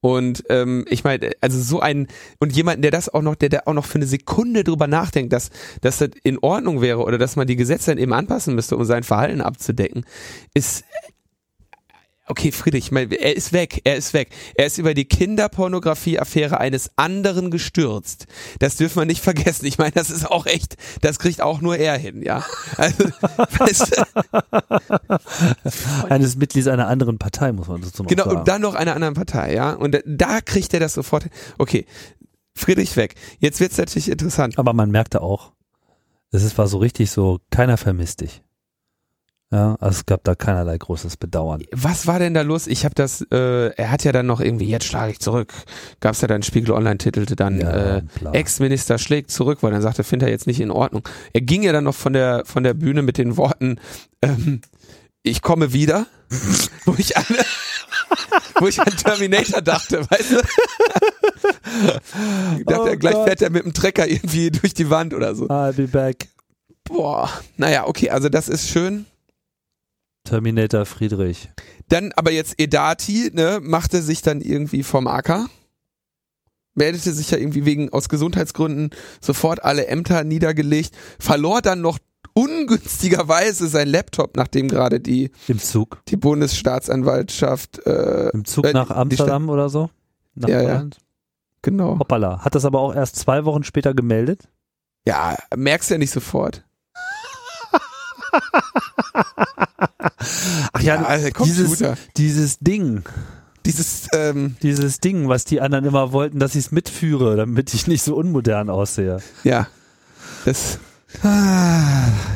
[0.02, 2.08] Und ähm, ich meine, also so ein
[2.40, 5.32] und jemanden, der das auch noch, der da auch noch für eine Sekunde drüber nachdenkt,
[5.32, 8.76] dass, dass das in Ordnung wäre oder dass man die Gesetze dann eben anpassen müsste,
[8.76, 10.04] um sein Verhalten abzudecken,
[10.54, 10.84] ist
[12.28, 14.28] Okay, Friedrich, ich meine, er ist weg, er ist weg.
[14.54, 18.26] Er ist über die Kinderpornografie-Affäre eines anderen gestürzt.
[18.60, 19.66] Das dürfen wir nicht vergessen.
[19.66, 22.44] Ich meine, das ist auch echt, das kriegt auch nur er hin, ja.
[22.76, 23.04] Also,
[23.58, 24.04] weißt du,
[26.08, 28.36] Eines Mitglieds einer anderen Partei, muss man dazu noch Genau, sagen.
[28.38, 29.72] und dann noch einer anderen Partei, ja.
[29.72, 31.26] Und da, kriegt er das sofort.
[31.58, 31.86] Okay,
[32.54, 33.14] Friedrich weg.
[33.40, 34.58] Jetzt wird's natürlich interessant.
[34.58, 35.52] Aber man merkte auch,
[36.30, 38.42] es ist- war so richtig so, keiner vermisst dich.
[39.52, 41.62] Ja, also es gab da keinerlei großes Bedauern.
[41.72, 42.66] Was war denn da los?
[42.66, 45.52] Ich habe das, äh, er hat ja dann noch irgendwie, jetzt schlage ich zurück.
[46.00, 48.02] Gab's ja dann Spiegel Online titelte dann, Ja, äh.
[48.32, 51.06] Ex-Minister schlägt zurück, weil er sagte, findet er jetzt nicht in Ordnung.
[51.34, 53.76] Er ging ja dann noch von der von der Bühne mit den Worten,
[54.22, 54.62] ähm,
[55.22, 56.06] ich komme wieder,
[56.86, 57.24] wo ich an,
[58.58, 60.38] wo ich an Terminator dachte, weißt du?
[62.58, 63.26] ich dachte, Oh gleich Gott.
[63.28, 65.46] fährt er mit dem Trecker irgendwie durch die Wand oder so.
[65.48, 66.28] I'll be back.
[66.84, 69.06] Boah, naja, okay, also das ist schön.
[70.24, 71.50] Terminator Friedrich.
[71.88, 75.46] Dann aber jetzt Edati, ne, machte sich dann irgendwie vom Acker,
[76.74, 81.98] meldete sich ja irgendwie wegen aus Gesundheitsgründen sofort alle Ämter niedergelegt, verlor dann noch
[82.34, 86.00] ungünstigerweise sein Laptop, nachdem gerade die Im Zug.
[86.08, 89.90] die Bundesstaatsanwaltschaft äh, Im Zug Äh, nach Amsterdam oder so?
[90.34, 90.86] Nach Ja, ja.
[91.60, 91.98] Genau.
[91.98, 92.40] Hoppala.
[92.40, 94.48] Hat das aber auch erst zwei Wochen später gemeldet?
[95.06, 96.64] Ja, merkst du ja nicht sofort.
[100.72, 101.84] Ach ja, also dieses,
[102.16, 103.02] dieses Ding,
[103.64, 107.86] Dieses ähm, dieses Ding, was die anderen immer wollten, dass ich es mitführe, damit ich
[107.86, 109.18] nicht so unmodern aussehe.
[109.44, 109.68] ja.
[110.44, 110.78] Das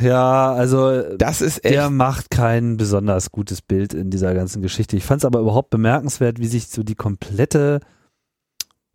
[0.01, 4.95] Ja, also das ist echt der macht kein besonders gutes Bild in dieser ganzen Geschichte.
[4.95, 7.79] Ich fand es aber überhaupt bemerkenswert, wie sich so die komplette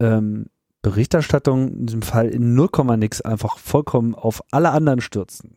[0.01, 0.47] ähm,
[0.83, 5.57] Berichterstattung in diesem Fall in 0, nix einfach vollkommen auf alle anderen stürzen.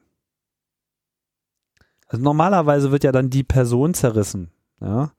[2.07, 5.11] Also normalerweise wird ja dann die Person zerrissen, ja.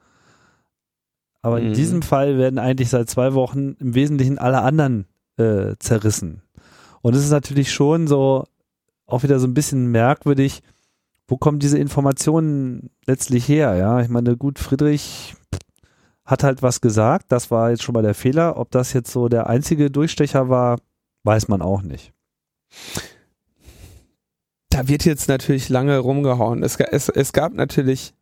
[1.42, 1.75] Aber in Mhm.
[1.75, 5.07] diesem Fall werden eigentlich seit zwei Wochen im Wesentlichen alle anderen
[5.38, 6.42] äh, zerrissen.
[7.03, 8.44] Und es ist natürlich schon so
[9.07, 10.62] auch wieder so ein bisschen merkwürdig,
[11.29, 13.75] wo kommen diese Informationen letztlich her?
[13.77, 15.35] Ja, ich meine, gut, Friedrich
[16.25, 18.57] hat halt was gesagt, das war jetzt schon mal der Fehler.
[18.57, 20.79] Ob das jetzt so der einzige Durchstecher war,
[21.25, 22.12] weiß man auch nicht.
[24.77, 26.62] Da wird jetzt natürlich lange rumgehauen.
[26.62, 28.12] Es, es, es gab natürlich,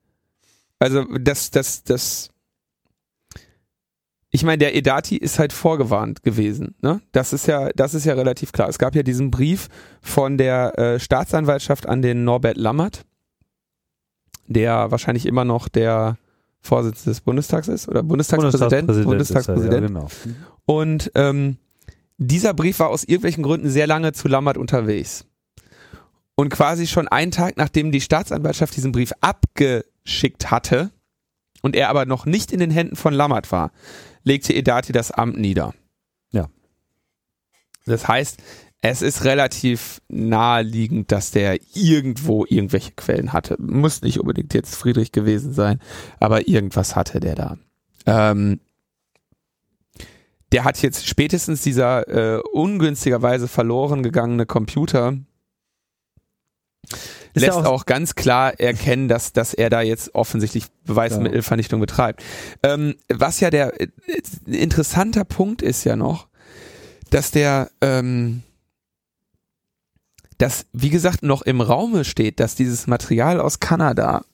[0.78, 2.30] also das, das, das,
[4.30, 6.76] ich meine, der Edati ist halt vorgewarnt gewesen.
[6.80, 7.00] Ne?
[7.10, 8.68] Das ist ja, das ist ja relativ klar.
[8.68, 9.68] Es gab ja diesen Brief
[10.00, 13.04] von der äh, Staatsanwaltschaft an den Norbert Lammert,
[14.46, 16.18] der wahrscheinlich immer noch der
[16.60, 18.86] Vorsitzende des Bundestags ist oder Bundestagspräsident.
[18.86, 19.06] Bundestagspräsident.
[19.08, 19.84] Bundestagspräsident.
[19.86, 20.08] Ist ja, genau.
[20.66, 21.56] Und ähm,
[22.18, 25.26] dieser Brief war aus irgendwelchen Gründen sehr lange zu Lammert unterwegs.
[26.36, 30.90] Und quasi schon einen Tag, nachdem die Staatsanwaltschaft diesen Brief abgeschickt hatte
[31.62, 33.70] und er aber noch nicht in den Händen von Lammert war,
[34.24, 35.74] legte Edati das Amt nieder.
[36.32, 36.48] Ja.
[37.86, 38.42] Das heißt,
[38.86, 43.56] es ist relativ naheliegend, dass der irgendwo irgendwelche Quellen hatte.
[43.58, 45.80] Muss nicht unbedingt jetzt Friedrich gewesen sein,
[46.20, 47.56] aber irgendwas hatte der da.
[48.04, 48.60] Ähm,
[50.52, 55.16] der hat jetzt spätestens dieser äh, ungünstigerweise verloren gegangene Computer
[57.34, 61.80] Ist lässt ja auch- auch, ganz klar erkennen, dass, dass er da jetzt offensichtlich Beweismittelvernichtung
[61.80, 62.22] betreibt.
[62.62, 63.88] Ähm, was ja der äh,
[64.46, 66.28] interessanter Punkt ist ja noch,
[67.10, 68.42] dass der, ähm,
[70.38, 74.24] dass, wie gesagt, noch im Raume steht, dass dieses Material aus Kanada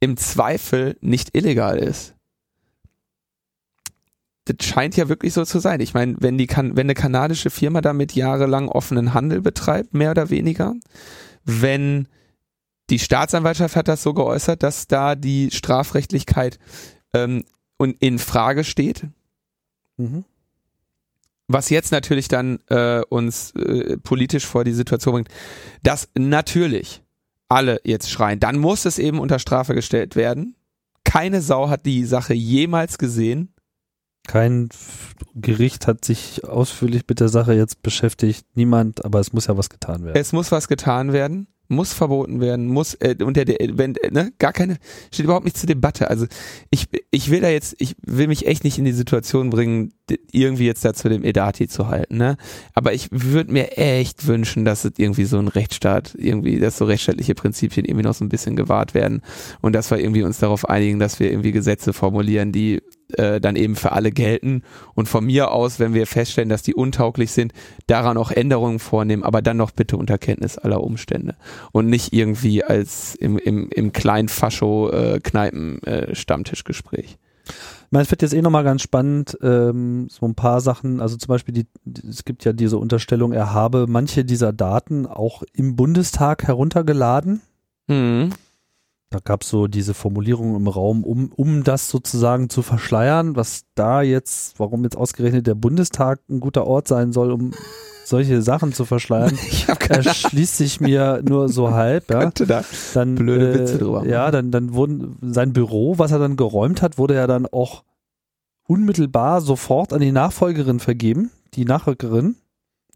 [0.00, 2.14] im Zweifel nicht illegal ist.
[4.46, 5.80] Das scheint ja wirklich so zu sein.
[5.80, 10.12] Ich meine, wenn die kan wenn eine kanadische Firma damit jahrelang offenen Handel betreibt, mehr
[10.12, 10.74] oder weniger,
[11.48, 12.06] wenn
[12.90, 16.58] die Staatsanwaltschaft hat das so geäußert, dass da die Strafrechtlichkeit
[17.14, 17.44] ähm,
[17.78, 19.06] und in Frage steht,
[20.00, 20.24] Mhm.
[21.48, 25.28] was jetzt natürlich dann äh, uns äh, politisch vor die Situation bringt,
[25.82, 27.02] dass natürlich
[27.48, 30.54] alle jetzt schreien, dann muss es eben unter Strafe gestellt werden.
[31.02, 33.52] Keine Sau hat die Sache jemals gesehen.
[34.28, 34.68] Kein
[35.34, 38.44] Gericht hat sich ausführlich mit der Sache jetzt beschäftigt.
[38.54, 40.20] Niemand, aber es muss ja was getan werden.
[40.20, 44.30] Es muss was getan werden, muss verboten werden, muss äh, unter der wenn äh, ne,
[44.38, 44.76] gar keine
[45.10, 46.10] steht überhaupt nicht zur Debatte.
[46.10, 46.26] Also
[46.70, 49.94] ich ich will da jetzt ich will mich echt nicht in die Situation bringen,
[50.30, 52.36] irgendwie jetzt da zu dem Edati zu halten, ne?
[52.74, 56.84] Aber ich würde mir echt wünschen, dass es irgendwie so ein Rechtsstaat irgendwie, dass so
[56.84, 59.22] rechtsstaatliche Prinzipien irgendwie noch so ein bisschen gewahrt werden
[59.62, 62.82] und dass wir irgendwie uns darauf einigen, dass wir irgendwie Gesetze formulieren, die
[63.14, 64.62] äh, dann eben für alle gelten
[64.94, 67.52] und von mir aus, wenn wir feststellen, dass die untauglich sind,
[67.86, 71.36] daran auch Änderungen vornehmen, aber dann noch bitte unter Kenntnis aller Umstände
[71.72, 77.18] und nicht irgendwie als im, im, im kleinen Fascho äh, äh, Stammtischgespräch.
[77.88, 81.16] Ich meine, es wird jetzt eh nochmal ganz spannend, ähm, so ein paar Sachen, also
[81.16, 81.66] zum Beispiel, die,
[82.06, 87.40] es gibt ja diese Unterstellung, er habe manche dieser Daten auch im Bundestag heruntergeladen.
[87.86, 88.30] Mhm.
[89.10, 93.62] Da gab es so diese Formulierung im Raum, um, um das sozusagen zu verschleiern, was
[93.74, 97.52] da jetzt, warum jetzt ausgerechnet der Bundestag ein guter Ort sein soll, um
[98.04, 99.38] solche Sachen zu verschleiern,
[99.88, 102.10] erschließt sich mir nur so halb.
[102.10, 102.30] Ja.
[102.30, 102.64] Da.
[102.94, 104.10] Dann, blöde äh, Witze drüber machen.
[104.10, 107.84] Ja, dann, dann wurden sein Büro, was er dann geräumt hat, wurde ja dann auch
[108.66, 112.36] unmittelbar sofort an die Nachfolgerin vergeben, die Nachrückerin.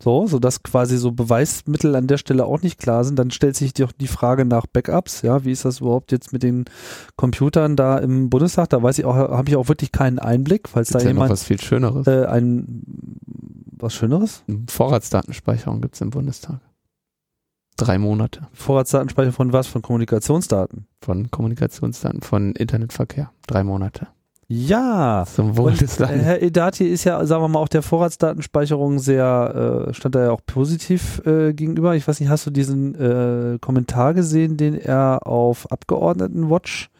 [0.03, 3.21] So, sodass quasi so Beweismittel an der Stelle auch nicht klar sind.
[3.21, 5.23] Dann stellt sich doch die Frage nach Backups.
[5.23, 6.65] Ja, wie ist das überhaupt jetzt mit den
[7.15, 8.71] Computern da im Bundestag?
[8.71, 11.31] Da weiß ich auch, habe ich auch wirklich keinen Einblick, falls Gibt's da ja jemand
[11.31, 12.09] was viel Schöneres.
[12.09, 12.83] äh, ein
[13.79, 14.43] was Schöneres?
[14.69, 16.59] Vorratsdatenspeicherung gibt's im Bundestag.
[17.77, 19.69] Drei Monate Vorratsdatenspeicher von was?
[19.69, 20.87] Von Kommunikationsdaten.
[21.01, 23.31] von Kommunikationsdaten, von Internetverkehr.
[23.47, 24.09] Drei Monate.
[24.55, 26.23] Ja, Zum Wohl des äh, Landes.
[26.25, 30.31] Herr Edati ist ja, sagen wir mal, auch der Vorratsdatenspeicherung sehr, äh, stand da ja
[30.31, 31.97] auch positiv äh, gegenüber.
[31.97, 36.91] Ich weiß nicht, hast du diesen äh, Kommentar gesehen, den er auf Abgeordnetenwatch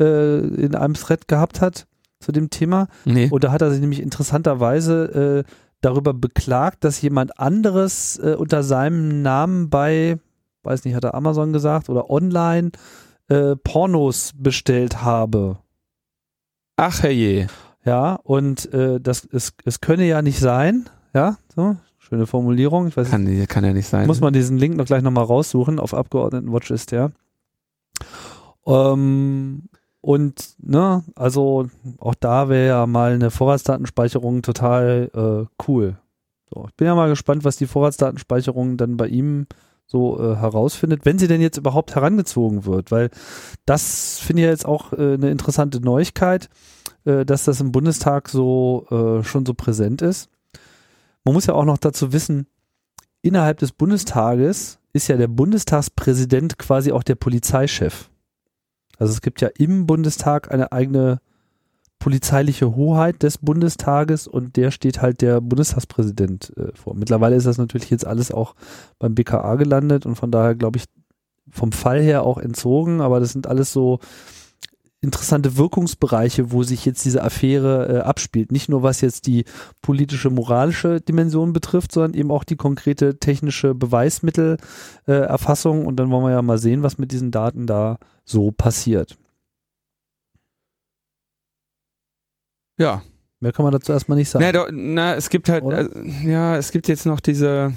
[0.00, 1.86] äh, in einem Thread gehabt hat
[2.20, 2.88] zu dem Thema?
[3.04, 3.28] Nee.
[3.30, 5.50] Und da hat er sich nämlich interessanterweise äh,
[5.82, 10.18] darüber beklagt, dass jemand anderes äh, unter seinem Namen bei,
[10.62, 12.70] weiß nicht, hat er Amazon gesagt oder online
[13.28, 15.58] äh, Pornos bestellt habe.
[16.78, 17.48] Ach herrje.
[17.84, 22.86] Ja, und äh, das es, es könne ja nicht sein, ja, so, schöne Formulierung.
[22.86, 24.06] Ich weiß Kann, kann ja nicht sein.
[24.06, 27.10] muss man diesen Link noch gleich nochmal raussuchen, auf Abgeordnetenwatch ist der.
[28.64, 29.64] Ähm,
[30.00, 35.98] und, ne, also auch da wäre ja mal eine Vorratsdatenspeicherung total äh, cool.
[36.48, 39.46] So, ich bin ja mal gespannt, was die Vorratsdatenspeicherung dann bei ihm
[39.90, 43.08] so äh, herausfindet, wenn sie denn jetzt überhaupt herangezogen wird, weil
[43.64, 46.50] das finde ich jetzt auch äh, eine interessante Neuigkeit,
[47.06, 50.28] äh, dass das im Bundestag so äh, schon so präsent ist.
[51.24, 52.46] Man muss ja auch noch dazu wissen,
[53.22, 58.10] innerhalb des Bundestages ist ja der Bundestagspräsident quasi auch der Polizeichef.
[58.98, 61.20] Also es gibt ja im Bundestag eine eigene
[61.98, 66.94] polizeiliche Hoheit des Bundestages und der steht halt der Bundestagspräsident äh, vor.
[66.94, 68.54] Mittlerweile ist das natürlich jetzt alles auch
[68.98, 70.84] beim BKA gelandet und von daher glaube ich
[71.50, 74.00] vom Fall her auch entzogen, aber das sind alles so
[75.00, 78.50] interessante Wirkungsbereiche, wo sich jetzt diese Affäre äh, abspielt.
[78.50, 79.44] Nicht nur was jetzt die
[79.80, 85.82] politische, moralische Dimension betrifft, sondern eben auch die konkrete technische Beweismittelerfassung.
[85.82, 89.16] Äh, und dann wollen wir ja mal sehen, was mit diesen Daten da so passiert.
[92.78, 93.02] Ja.
[93.40, 94.44] Mehr kann man dazu erstmal nicht sagen.
[94.44, 95.88] Na, doch, na es gibt halt, äh,
[96.24, 97.72] ja, es gibt jetzt noch diese.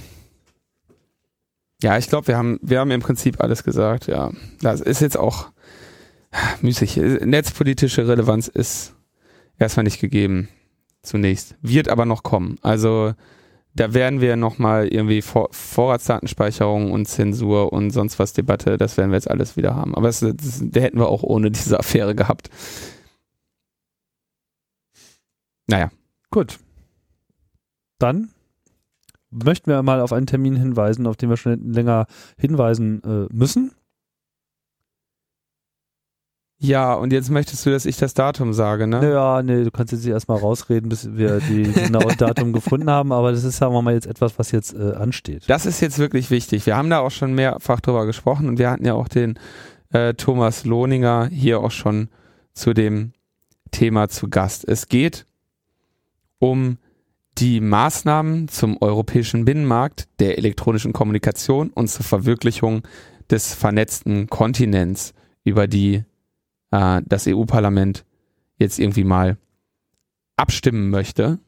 [1.83, 4.31] Ja, ich glaube, wir haben, wir haben im Prinzip alles gesagt, ja.
[4.61, 5.51] Das ist jetzt auch
[6.61, 6.97] müßig.
[6.97, 8.95] Netzpolitische Relevanz ist
[9.59, 10.47] erstmal nicht gegeben.
[11.03, 11.55] Zunächst.
[11.61, 12.57] Wird aber noch kommen.
[12.61, 13.13] Also,
[13.73, 19.11] da werden wir nochmal irgendwie Vor Vorratsdatenspeicherung und Zensur und sonst was Debatte, das werden
[19.11, 19.95] wir jetzt alles wieder haben.
[19.95, 22.49] Aber das, das, der hätten wir auch ohne diese Affäre gehabt.
[25.67, 25.89] Naja.
[26.29, 26.59] Gut.
[27.99, 28.29] Dann
[29.29, 32.05] möchten wir mal auf einen Termin hinweisen, auf den wir schon länger
[32.37, 33.71] hinweisen äh, müssen.
[36.63, 39.11] Ja, und jetzt möchtest du, dass ich das Datum sage, ne?
[39.11, 43.31] Ja, nee, du kannst jetzt erstmal rausreden, bis wir die genaue Datum gefunden haben, aber
[43.31, 45.45] das ist, sagen wir mal, jetzt etwas, was jetzt äh, ansteht.
[45.47, 46.67] Das ist jetzt wirklich wichtig.
[46.67, 49.39] Wir haben da auch schon mehrfach drüber gesprochen und wir hatten ja auch den
[49.91, 52.09] äh, Thomas Lohninger hier auch schon
[52.53, 53.13] zu dem
[53.71, 54.67] Thema zu Gast.
[54.67, 55.25] Es geht
[56.41, 56.79] um
[57.37, 62.81] die Maßnahmen zum europäischen Binnenmarkt der elektronischen Kommunikation und zur Verwirklichung
[63.29, 66.03] des vernetzten Kontinents, über die
[66.71, 68.05] äh, das EU-Parlament
[68.57, 69.37] jetzt irgendwie mal
[70.35, 71.39] abstimmen möchte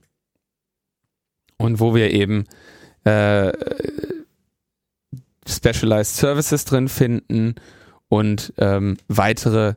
[1.57, 2.45] und wo wir eben
[3.03, 3.51] äh,
[5.47, 7.55] Specialized Services drin finden
[8.09, 9.73] und ähm, weitere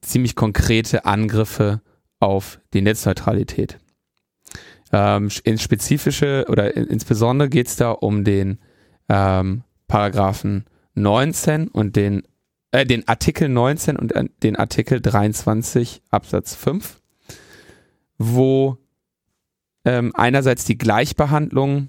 [0.00, 1.82] ziemlich konkrete Angriffe
[2.20, 3.78] auf die Netzneutralität.
[4.96, 8.58] Ähm, in spezifische oder in, insbesondere geht es da um den
[9.08, 12.22] ähm, Paragraphen 19 und den
[12.70, 17.00] äh, den Artikel 19 und äh, den Artikel 23 Absatz 5,
[18.18, 18.78] wo
[19.84, 21.88] ähm, einerseits die Gleichbehandlung,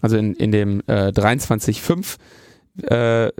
[0.00, 2.18] also in, in dem äh, 23.5
[2.84, 3.32] äh,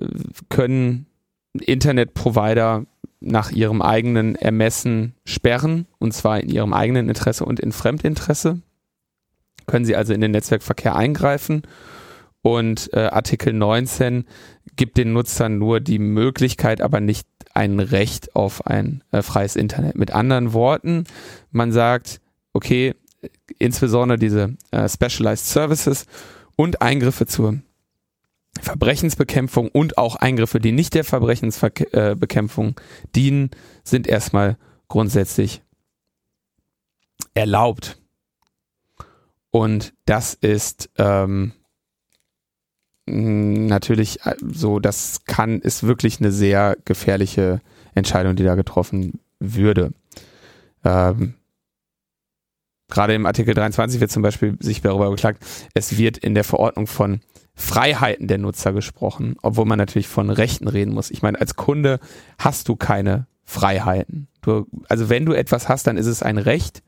[0.48, 1.06] können
[1.52, 2.86] Internetprovider
[3.20, 8.60] nach ihrem eigenen Ermessen sperren, und zwar in ihrem eigenen Interesse und in Fremdinteresse.
[9.66, 11.62] Können sie also in den Netzwerkverkehr eingreifen
[12.42, 14.24] und äh, Artikel 19
[14.76, 19.96] gibt den Nutzern nur die Möglichkeit, aber nicht ein Recht auf ein äh, freies Internet.
[19.96, 21.04] Mit anderen Worten,
[21.50, 22.20] man sagt,
[22.52, 22.94] okay,
[23.58, 26.06] insbesondere diese äh, Specialized Services
[26.56, 27.58] und Eingriffe zur
[28.60, 33.50] Verbrechensbekämpfung und auch Eingriffe, die nicht der Verbrechensbekämpfung äh, dienen,
[33.84, 35.62] sind erstmal grundsätzlich
[37.34, 38.01] erlaubt.
[39.52, 41.52] Und das ist ähm,
[43.06, 47.60] natürlich äh, so, das kann, ist wirklich eine sehr gefährliche
[47.94, 49.92] Entscheidung, die da getroffen würde.
[50.84, 51.34] Ähm,
[52.88, 56.86] Gerade im Artikel 23 wird zum Beispiel sich darüber beklagt, es wird in der Verordnung
[56.86, 57.20] von
[57.54, 61.10] Freiheiten der Nutzer gesprochen, obwohl man natürlich von Rechten reden muss.
[61.10, 62.00] Ich meine, als Kunde
[62.38, 64.28] hast du keine Freiheiten.
[64.40, 66.82] Du, also wenn du etwas hast, dann ist es ein Recht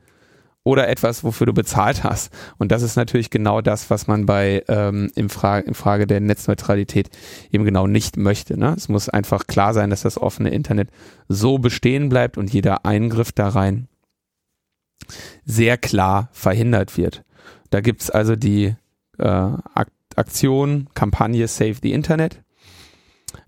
[0.64, 2.32] oder etwas, wofür du bezahlt hast.
[2.58, 6.20] Und das ist natürlich genau das, was man bei ähm, im, Fra in Frage der
[6.20, 7.10] Netzneutralität
[7.52, 8.58] eben genau nicht möchte.
[8.58, 8.74] Ne?
[8.76, 10.88] Es muss einfach klar sein, dass das offene Internet
[11.28, 13.88] so bestehen bleibt und jeder Eingriff da rein
[15.44, 17.24] sehr klar verhindert wird.
[17.70, 18.74] Da gibt's also die
[19.18, 19.50] äh,
[20.16, 22.42] Aktion, Kampagne Save the Internet,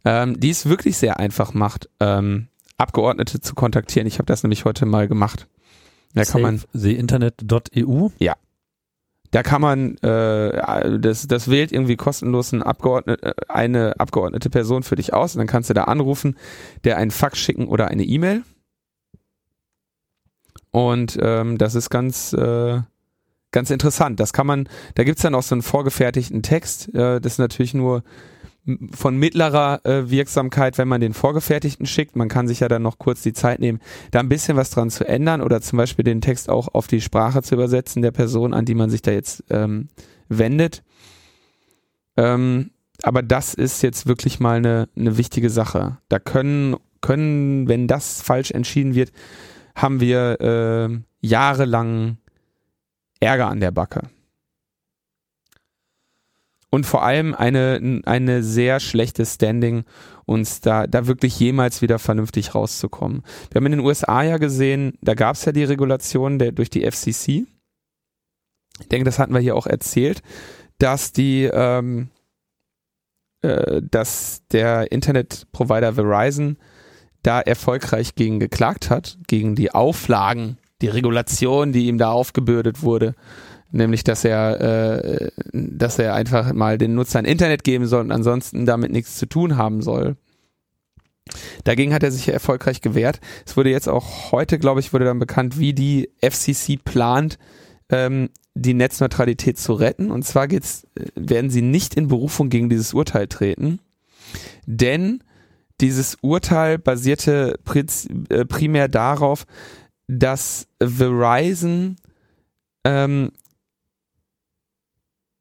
[0.05, 4.07] ähm, die es wirklich sehr einfach macht, ähm, Abgeordnete zu kontaktieren.
[4.07, 5.49] Ich habe das nämlich heute mal gemacht.
[6.17, 8.09] Da kann man theinternet.eu.
[8.19, 8.37] Ja.
[9.33, 14.83] Da kann man, äh, das, das wählt irgendwie kostenlos ein Abgeordnete, äh, eine abgeordnete Person
[14.83, 16.37] für dich aus und dann kannst du da anrufen,
[16.85, 18.45] der einen Fax schicken oder eine E-Mail.
[20.71, 22.81] Und ähm, das ist ganz, äh,
[23.51, 24.19] ganz interessant.
[24.19, 26.95] Das kann man, da gibt's dann auch so einen vorgefertigten Text.
[26.95, 28.05] Äh, das ist natürlich nur
[28.93, 32.17] von mittlerer äh, Wirksamkeit, wenn man den vorgefertigten schickt.
[32.17, 34.91] Man kann sich ja dann noch kurz die Zeit nehmen, da ein bisschen was dran
[34.91, 38.55] zu ändern oder zum Beispiel den Text auch auf die Sprache zu übersetzen der Person,
[38.55, 39.89] an die man sich da jetzt ähm,
[40.29, 40.83] wendet.
[42.17, 42.71] Ähm,
[43.03, 45.99] aber das ist jetzt wirklich mal eine, eine wichtige Sache.
[46.09, 49.13] Da können, können, wenn das falsch entschieden wird,
[49.75, 52.17] haben wir äh, jahrelang
[53.21, 54.03] Ärger an der Backe.
[56.71, 59.85] Und vor allem eine, eine sehr schlechte Standing,
[60.25, 63.23] uns da, da wirklich jemals wieder vernünftig rauszukommen.
[63.51, 66.69] Wir haben in den USA ja gesehen, da gab es ja die Regulation der, durch
[66.69, 67.47] die FCC.
[68.81, 70.23] Ich denke, das hatten wir hier auch erzählt,
[70.79, 72.11] dass die, ähm,
[73.43, 76.59] äh, dass der Internetprovider Verizon
[77.23, 83.15] da erfolgreich gegen geklagt hat, gegen die Auflagen, die Regulation, die ihm da aufgebürdet wurde
[83.71, 88.67] nämlich dass er, äh, dass er einfach mal den Nutzern Internet geben soll und ansonsten
[88.67, 90.17] damit nichts zu tun haben soll.
[91.65, 93.21] Dagegen hat er sich erfolgreich gewehrt.
[93.45, 97.39] Es wurde jetzt auch heute, glaube ich, wurde dann bekannt, wie die FCC plant,
[97.91, 100.11] ähm, die Netzneutralität zu retten.
[100.11, 103.81] Und zwar geht's, äh, werden sie nicht in Berufung gegen dieses Urteil treten,
[104.67, 105.23] denn
[105.81, 109.47] dieses Urteil basierte äh, primär darauf,
[110.09, 111.97] dass Verizon
[112.85, 113.33] ähm,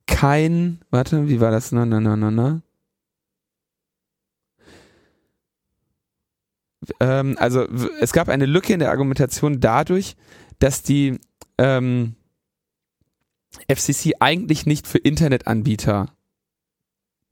[0.07, 1.71] kein, warte, wie war das?
[1.71, 2.61] Na, na, na, na, na.
[6.99, 7.65] Ähm, also
[7.99, 10.15] es gab eine Lücke in der Argumentation dadurch,
[10.59, 11.19] dass die
[11.57, 12.15] ähm,
[13.67, 16.07] FCC eigentlich nicht für Internetanbieter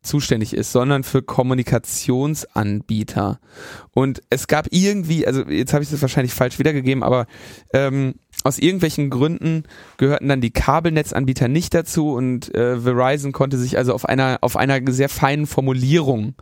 [0.02, 3.40] zuständig ist, sondern für Kommunikationsanbieter.
[3.92, 7.26] Und es gab irgendwie, also jetzt habe ich das wahrscheinlich falsch wiedergegeben, aber
[7.74, 9.64] ähm, aus irgendwelchen Gründen
[9.98, 14.58] gehörten dann die Kabelnetzanbieter nicht dazu und äh, Verizon konnte sich also auf einer auf
[14.58, 16.36] einer sehr feinen Formulierung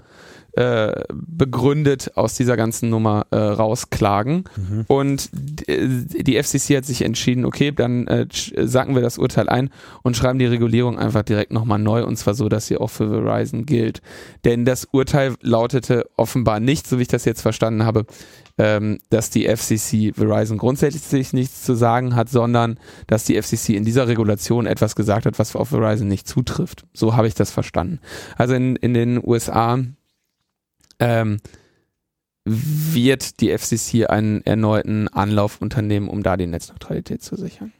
[0.53, 4.43] äh, begründet aus dieser ganzen Nummer äh, rausklagen.
[4.57, 4.85] Mhm.
[4.87, 5.29] Und
[5.67, 8.27] äh, die FCC hat sich entschieden, okay, dann äh,
[8.57, 9.69] sacken wir das Urteil ein
[10.01, 13.07] und schreiben die Regulierung einfach direkt nochmal neu und zwar so, dass sie auch für
[13.09, 14.01] Verizon gilt.
[14.43, 18.05] Denn das Urteil lautete offenbar nicht, so wie ich das jetzt verstanden habe,
[18.57, 23.85] ähm, dass die FCC Verizon grundsätzlich nichts zu sagen hat, sondern dass die FCC in
[23.85, 26.85] dieser Regulation etwas gesagt hat, was auf Verizon nicht zutrifft.
[26.93, 27.99] So habe ich das verstanden.
[28.37, 29.79] Also in, in den USA
[30.99, 31.37] ähm,
[32.45, 37.71] wird die FCC einen erneuten Anlauf unternehmen, um da die Netzneutralität zu sichern.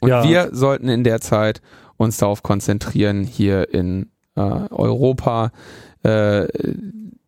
[0.00, 0.24] Und ja.
[0.24, 1.62] wir sollten in der Zeit
[1.96, 5.52] uns darauf konzentrieren, hier in äh, Europa
[6.02, 6.46] äh,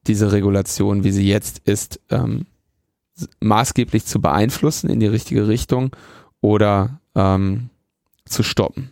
[0.09, 2.46] diese Regulation, wie sie jetzt ist, ähm,
[3.40, 5.94] maßgeblich zu beeinflussen in die richtige Richtung
[6.40, 7.70] oder ähm,
[8.24, 8.90] zu stoppen.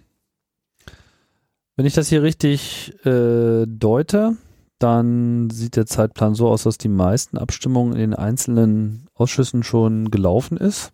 [1.77, 4.37] Wenn ich das hier richtig äh, deute,
[4.79, 10.11] dann sieht der Zeitplan so aus, dass die meisten Abstimmungen in den einzelnen Ausschüssen schon
[10.11, 10.93] gelaufen ist.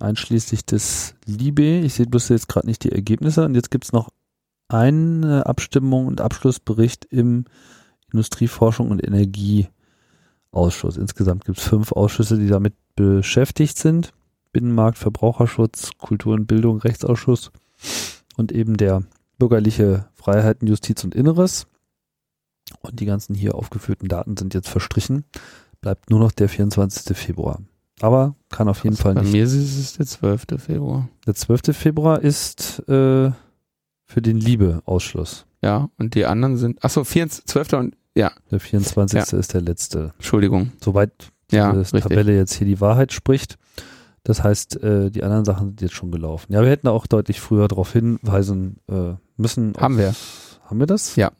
[0.00, 1.78] Einschließlich des Libe.
[1.78, 3.44] Ich sehe bloß jetzt gerade nicht die Ergebnisse.
[3.44, 4.10] Und jetzt gibt es noch
[4.68, 7.44] eine Abstimmung und Abschlussbericht im
[8.14, 10.96] Industrieforschung und Energieausschuss.
[10.96, 14.12] Insgesamt gibt es fünf Ausschüsse, die damit beschäftigt sind.
[14.52, 17.50] Binnenmarkt, Verbraucherschutz, Kultur und Bildung, Rechtsausschuss
[18.36, 19.02] und eben der
[19.38, 21.66] bürgerliche Freiheiten, Justiz und Inneres.
[22.80, 25.24] Und die ganzen hier aufgeführten Daten sind jetzt verstrichen.
[25.80, 27.16] Bleibt nur noch der 24.
[27.16, 27.60] Februar.
[28.00, 29.32] Aber kann auf jeden also Fall bei nicht.
[29.32, 30.44] Bei mir ist es der 12.
[30.58, 31.08] Februar.
[31.26, 31.76] Der 12.
[31.76, 33.30] Februar ist äh,
[34.04, 35.46] für den Liebe-Ausschluss.
[35.62, 37.72] Ja, und die anderen sind, achso, 12.
[37.72, 38.32] und, ja.
[38.50, 39.30] Der 24.
[39.30, 39.38] Ja.
[39.38, 40.12] ist der letzte.
[40.16, 40.72] Entschuldigung.
[40.80, 41.12] Soweit
[41.50, 43.58] die ja, Tabelle jetzt hier die Wahrheit spricht.
[44.22, 46.52] Das heißt, äh, die anderen Sachen sind jetzt schon gelaufen.
[46.52, 49.74] Ja, wir hätten auch deutlich früher darauf hinweisen äh, müssen.
[49.78, 50.14] Haben wir.
[50.64, 51.16] Haben wir das?
[51.16, 51.32] Ja.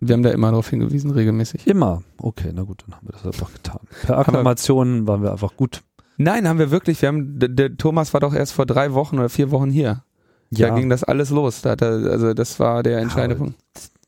[0.00, 1.66] Wir haben da immer darauf hingewiesen, regelmäßig.
[1.66, 2.02] Immer.
[2.18, 3.80] Okay, na gut, dann haben wir das einfach getan.
[4.02, 5.82] Per Akklamation waren wir einfach gut.
[6.16, 7.00] Nein, haben wir wirklich.
[7.00, 10.04] Wir haben, der, Thomas war doch erst vor drei Wochen oder vier Wochen hier.
[10.50, 10.68] Ja.
[10.68, 11.62] Da ging das alles los.
[11.62, 13.54] Da er, also das war der entscheidende Punkt.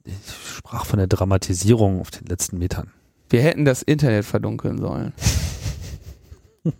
[0.04, 0.14] Ich
[0.56, 2.90] sprach von der Dramatisierung auf den letzten Metern.
[3.28, 5.12] Wir hätten das Internet verdunkeln sollen.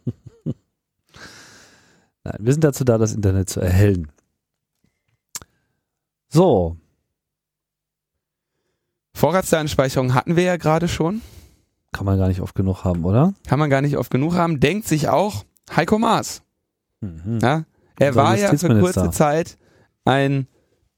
[2.24, 4.12] Nein, wir sind dazu da, das Internet zu erhellen.
[6.28, 6.76] So,
[9.22, 11.22] Vorratsdatenspeicherung hatten wir ja gerade schon.
[11.92, 13.34] Kann man gar nicht oft genug haben, oder?
[13.46, 14.58] Kann man gar nicht oft genug haben.
[14.58, 15.44] Denkt sich auch
[15.76, 16.42] Heiko Maas.
[17.00, 17.38] Mhm.
[17.40, 17.64] Ja,
[18.00, 19.58] er war ja für kurze Zeit
[20.04, 20.48] ein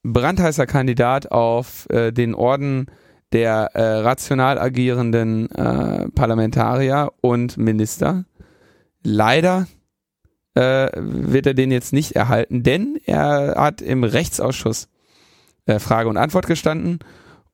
[0.05, 2.87] brandheißer Kandidat auf äh, den Orden
[3.33, 8.25] der äh, rational agierenden äh, Parlamentarier und Minister.
[9.03, 9.67] Leider
[10.55, 14.89] äh, wird er den jetzt nicht erhalten, denn er hat im Rechtsausschuss
[15.67, 17.01] äh, Frage und Antwort gestanden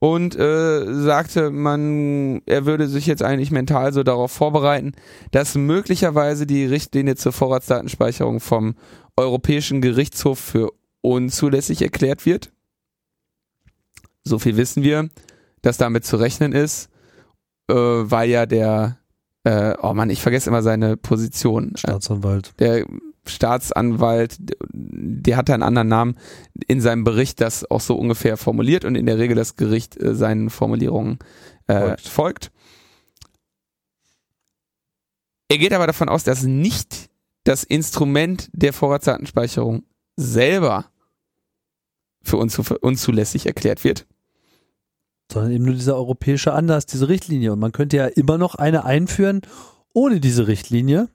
[0.00, 4.92] und äh, sagte, man, er würde sich jetzt eigentlich mental so darauf vorbereiten,
[5.30, 8.74] dass möglicherweise die Richtlinie zur Vorratsdatenspeicherung vom
[9.16, 10.72] Europäischen Gerichtshof für
[11.02, 12.52] unzulässig erklärt wird.
[14.22, 15.08] So viel wissen wir,
[15.62, 16.90] dass damit zu rechnen ist,
[17.68, 18.98] äh, weil ja der,
[19.44, 21.72] äh, oh Mann, ich vergesse immer seine Position.
[21.76, 22.52] Staatsanwalt.
[22.58, 22.86] Der
[23.26, 24.36] Staatsanwalt,
[24.72, 26.18] der hat einen anderen Namen,
[26.66, 30.14] in seinem Bericht das auch so ungefähr formuliert und in der Regel das Gericht äh,
[30.14, 31.18] seinen Formulierungen
[31.66, 32.08] äh, folgt.
[32.08, 32.52] folgt.
[35.48, 37.10] Er geht aber davon aus, dass nicht
[37.44, 39.82] das Instrument der Vorratsdatenspeicherung
[40.20, 40.86] selber
[42.22, 44.06] für unzulässig erklärt wird.
[45.32, 47.52] Sondern eben nur dieser europäische Anlass, diese Richtlinie.
[47.52, 49.42] Und man könnte ja immer noch eine einführen
[49.92, 51.08] ohne diese Richtlinie,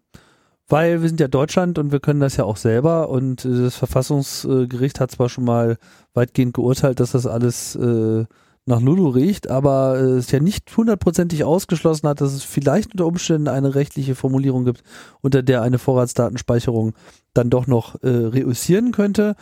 [0.67, 3.09] weil wir sind ja Deutschland und wir können das ja auch selber.
[3.09, 5.77] Und das Verfassungsgericht hat zwar schon mal
[6.13, 8.25] weitgehend geurteilt, dass das alles äh,
[8.65, 13.05] nach Lulu riecht, aber äh, es ja nicht hundertprozentig ausgeschlossen hat, dass es vielleicht unter
[13.05, 14.83] Umständen eine rechtliche Formulierung gibt,
[15.21, 16.93] unter der eine Vorratsdatenspeicherung
[17.33, 19.35] dann doch noch äh, reüssieren könnte.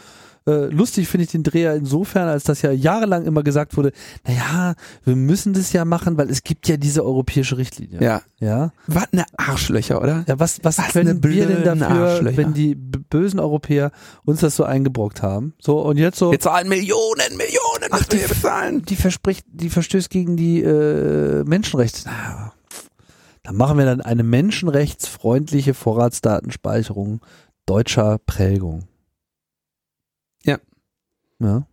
[0.45, 3.93] Äh, lustig finde ich den Dreher insofern, als das ja jahrelang immer gesagt wurde,
[4.27, 4.73] naja,
[5.05, 8.01] wir müssen das ja machen, weil es gibt ja diese europäische Richtlinie.
[8.03, 8.21] Ja.
[8.39, 8.73] Ja.
[8.87, 10.25] Was eine Arschlöcher, oder?
[10.27, 13.91] Ja, was, was, Was können wir denn dafür, wenn die bösen Europäer
[14.25, 15.53] uns das so eingebrockt haben?
[15.59, 16.31] So, und jetzt so.
[16.31, 18.81] Wir zahlen Millionen, Millionen, Ach, die- bezahlen.
[18.83, 22.01] die verspricht, die verstößt gegen die äh, Menschenrechte.
[22.05, 22.51] Na,
[23.43, 27.21] dann machen wir dann eine menschenrechtsfreundliche Vorratsdatenspeicherung
[27.65, 28.87] deutscher Prägung.
[31.39, 31.67] Ja.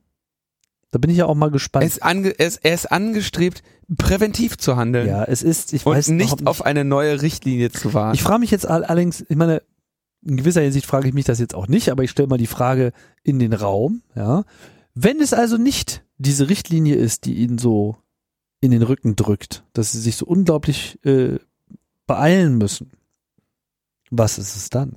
[0.90, 1.86] Da bin ich ja auch mal gespannt.
[1.86, 3.62] ist, ange, er, ist, er ist angestrebt,
[3.96, 7.70] präventiv zu handeln ja, es ist, ich und weiß nicht überhaupt auf eine neue Richtlinie
[7.70, 8.14] zu warten.
[8.14, 9.62] Ich frage mich jetzt all- allerdings, ich meine,
[10.22, 12.46] in gewisser Hinsicht frage ich mich das jetzt auch nicht, aber ich stelle mal die
[12.48, 12.92] Frage
[13.22, 14.44] in den Raum, ja.
[14.94, 17.96] Wenn es also nicht diese Richtlinie ist, die ihnen so
[18.60, 21.38] in den Rücken drückt, dass sie sich so unglaublich äh,
[22.06, 22.90] beeilen müssen,
[24.10, 24.96] was ist es dann?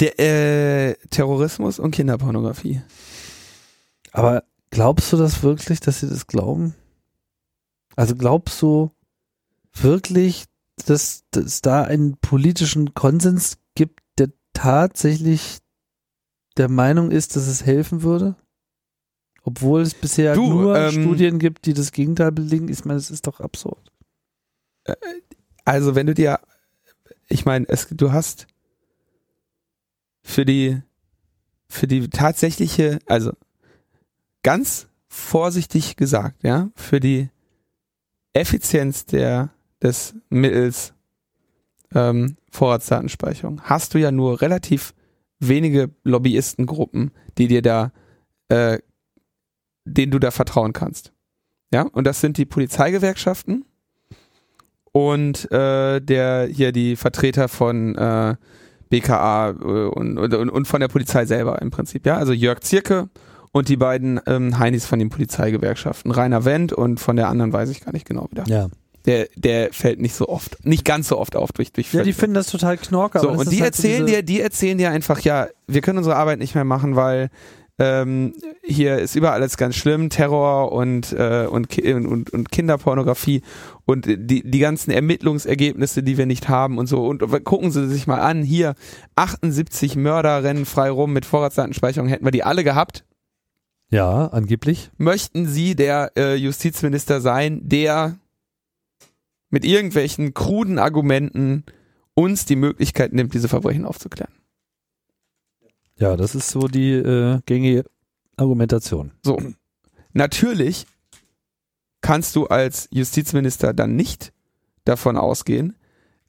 [0.00, 2.80] Der äh, Terrorismus und Kinderpornografie.
[4.12, 6.74] Aber glaubst du das wirklich, dass sie das glauben?
[7.96, 8.92] Also glaubst du
[9.74, 10.44] wirklich,
[10.86, 15.58] dass es da einen politischen Konsens gibt, der tatsächlich
[16.56, 18.36] der Meinung ist, dass es helfen würde?
[19.42, 22.68] Obwohl es bisher Du, nur ähm, Studien gibt, die das Gegenteil belegen.
[22.68, 23.92] Ich meine, das ist doch absurd.
[25.64, 26.40] Also wenn du dir,
[27.28, 28.46] ich meine, es, du hast
[30.22, 30.82] für die,
[31.68, 33.32] für die tatsächliche, also
[34.42, 37.30] ganz vorsichtig gesagt, ja, für die
[38.32, 39.50] Effizienz der,
[39.82, 40.94] des Mittels
[41.94, 44.94] ähm, Vorratsdatenspeicherung hast du ja nur relativ
[45.38, 47.92] wenige Lobbyistengruppen, die dir da,
[48.48, 48.78] äh,
[49.84, 51.12] denen du da vertrauen kannst.
[51.72, 53.64] Ja, und das sind die Polizeigewerkschaften
[54.92, 58.36] und äh, der hier die Vertreter von äh,
[58.88, 62.16] BKA äh, und, und, und von der Polizei selber im Prinzip, ja.
[62.16, 63.08] Also Jörg Zierke
[63.52, 67.70] und die beiden ähm, Heinis von den Polizeigewerkschaften, Rainer Wendt und von der anderen weiß
[67.70, 68.44] ich gar nicht genau wieder.
[68.46, 68.68] Ja.
[69.06, 72.12] Der, der fällt nicht so oft, nicht ganz so oft auf durch, durch Ja, die
[72.12, 73.20] finden das total knorke.
[73.20, 75.98] so, und die halt so erzählen diese- dir, die erzählen dir einfach, ja, wir können
[75.98, 77.30] unsere Arbeit nicht mehr machen, weil
[77.80, 78.34] ähm,
[78.64, 83.42] hier ist überall alles ganz schlimm, Terror und, äh, und, Ki- und, und Kinderpornografie
[83.86, 87.06] und die, die ganzen Ermittlungsergebnisse, die wir nicht haben und so.
[87.06, 88.74] Und gucken Sie sich mal an, hier
[89.14, 93.04] 78 Mörder rennen frei rum mit Vorratsdatenspeicherung, hätten wir die alle gehabt.
[93.90, 94.90] Ja, angeblich.
[94.98, 98.18] Möchten Sie der äh, Justizminister sein, der
[99.50, 101.64] mit irgendwelchen kruden Argumenten
[102.14, 104.32] uns die Möglichkeit nimmt, diese Verbrechen aufzuklären?
[105.96, 107.84] Ja, das ist so die äh, gängige
[108.36, 109.12] Argumentation.
[109.22, 109.38] So.
[110.12, 110.86] Natürlich
[112.00, 114.32] kannst du als Justizminister dann nicht
[114.84, 115.76] davon ausgehen,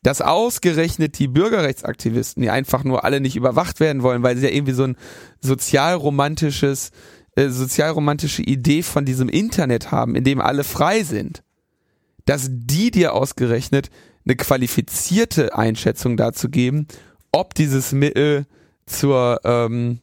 [0.01, 4.53] dass ausgerechnet die Bürgerrechtsaktivisten, die einfach nur alle nicht überwacht werden wollen, weil sie ja
[4.53, 4.97] irgendwie so ein
[5.41, 6.91] sozialromantisches,
[7.39, 11.43] äh, sozialromantische Idee von diesem Internet haben, in dem alle frei sind,
[12.25, 13.89] dass die dir ausgerechnet
[14.25, 16.87] eine qualifizierte Einschätzung dazu geben,
[17.31, 18.45] ob dieses Mittel
[18.85, 19.99] zur, ähm,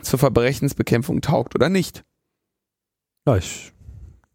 [0.00, 2.04] zur Verbrechensbekämpfung taugt oder nicht.
[3.26, 3.72] Ja, ich,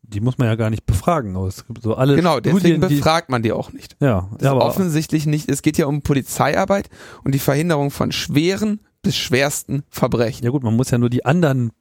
[0.03, 1.35] die muss man ja gar nicht befragen.
[1.35, 3.97] Aber es gibt so alle Genau, deswegen Studien, die, befragt man die auch nicht.
[3.99, 6.89] ja, Das ja, aber offensichtlich nicht, es geht ja um Polizeiarbeit
[7.23, 10.45] und die Verhinderung von schweren bis schwersten Verbrechen.
[10.45, 11.71] Ja gut, man muss ja nur die anderen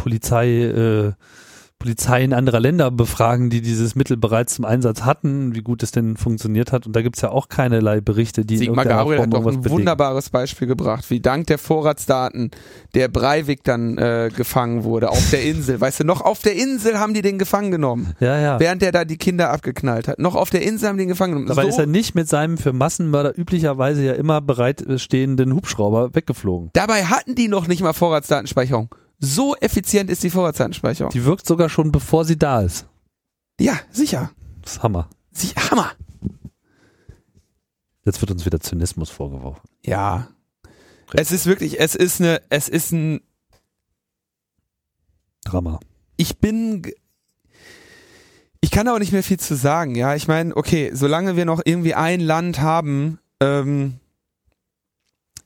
[0.00, 1.12] Polizei, äh,
[1.78, 6.18] Polizeien anderer Länder befragen, die dieses Mittel bereits zum Einsatz hatten, wie gut es denn
[6.18, 6.86] funktioniert hat.
[6.86, 9.70] Und da gibt's ja auch keinerlei Berichte, die Sigmar Gabriel hat doch ein belegen.
[9.70, 12.50] wunderbares Beispiel gebracht, wie dank der Vorratsdaten
[12.94, 15.80] der Breivik dann äh, gefangen wurde auf der Insel.
[15.80, 18.60] Weißt du, noch auf der Insel haben die den gefangen genommen, Ja, ja.
[18.60, 20.18] während der da die Kinder abgeknallt hat.
[20.18, 21.48] Noch auf der Insel haben die den gefangen genommen.
[21.48, 26.70] Dabei so, ist er nicht mit seinem für Massenmörder üblicherweise ja immer bereitstehenden Hubschrauber weggeflogen.
[26.74, 28.94] dabei hatten die noch nicht mal Vorratsdatenspeicherung.
[29.20, 31.12] So effizient ist die Vorratsdatenspeicherung.
[31.12, 32.86] Die wirkt sogar schon bevor sie da ist.
[33.60, 34.32] Ja, sicher.
[34.62, 35.10] Das ist Hammer.
[35.30, 35.92] Sie, Hammer.
[38.04, 39.60] Jetzt wird uns wieder Zynismus vorgeworfen.
[39.84, 40.28] Ja.
[41.12, 43.20] Es ist wirklich, es ist eine, es ist ein
[45.44, 45.80] Drama.
[46.16, 46.90] Ich bin,
[48.60, 50.14] ich kann aber nicht mehr viel zu sagen, ja.
[50.14, 53.99] Ich meine, okay, solange wir noch irgendwie ein Land haben, ähm,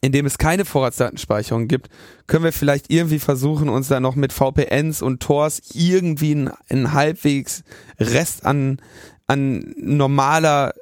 [0.04, 1.88] in dem es keine Vorratsdatenspeicherung gibt,
[2.26, 6.92] können wir vielleicht irgendwie versuchen, uns da noch mit VPNs und Tors irgendwie einen, einen
[6.92, 7.64] halbwegs
[7.98, 8.82] Rest an,
[9.26, 10.74] an normaler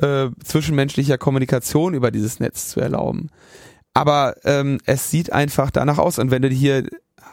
[0.00, 3.28] äh, zwischenmenschlicher Kommunikation über dieses Netz zu erlauben.
[3.92, 6.18] Aber ähm, es sieht einfach danach aus.
[6.18, 6.88] Und wenn du hier,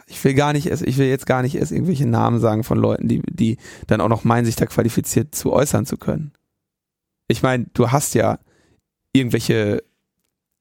[0.05, 3.07] ich will gar nicht, ich will jetzt gar nicht erst irgendwelche Namen sagen von Leuten,
[3.07, 6.33] die, die dann auch noch meinen, sich da qualifiziert zu äußern zu können.
[7.29, 8.37] Ich meine, du hast ja
[9.13, 9.86] irgendwelche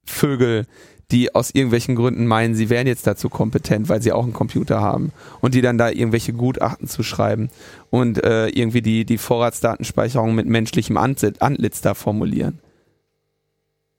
[0.07, 0.67] Vögel,
[1.11, 4.81] die aus irgendwelchen Gründen meinen, sie wären jetzt dazu kompetent, weil sie auch einen Computer
[4.81, 7.51] haben und die dann da irgendwelche Gutachten zu schreiben
[7.91, 12.59] und äh, irgendwie die, die Vorratsdatenspeicherung mit menschlichem Antlitz da formulieren.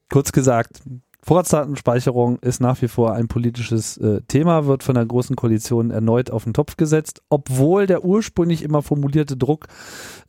[0.10, 0.82] Kurz gesagt,
[1.28, 6.32] Vorratsdatenspeicherung ist nach wie vor ein politisches äh, Thema, wird von der Großen Koalition erneut
[6.32, 9.68] auf den Topf gesetzt, obwohl der ursprünglich immer formulierte Druck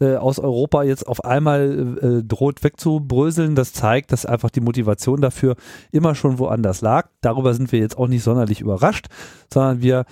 [0.01, 3.55] äh, aus Europa jetzt auf einmal äh, droht wegzubröseln.
[3.55, 5.55] Das zeigt, dass einfach die Motivation dafür
[5.93, 7.09] immer schon woanders lag.
[7.21, 9.07] Darüber sind wir jetzt auch nicht sonderlich überrascht,
[9.55, 10.05] sondern wir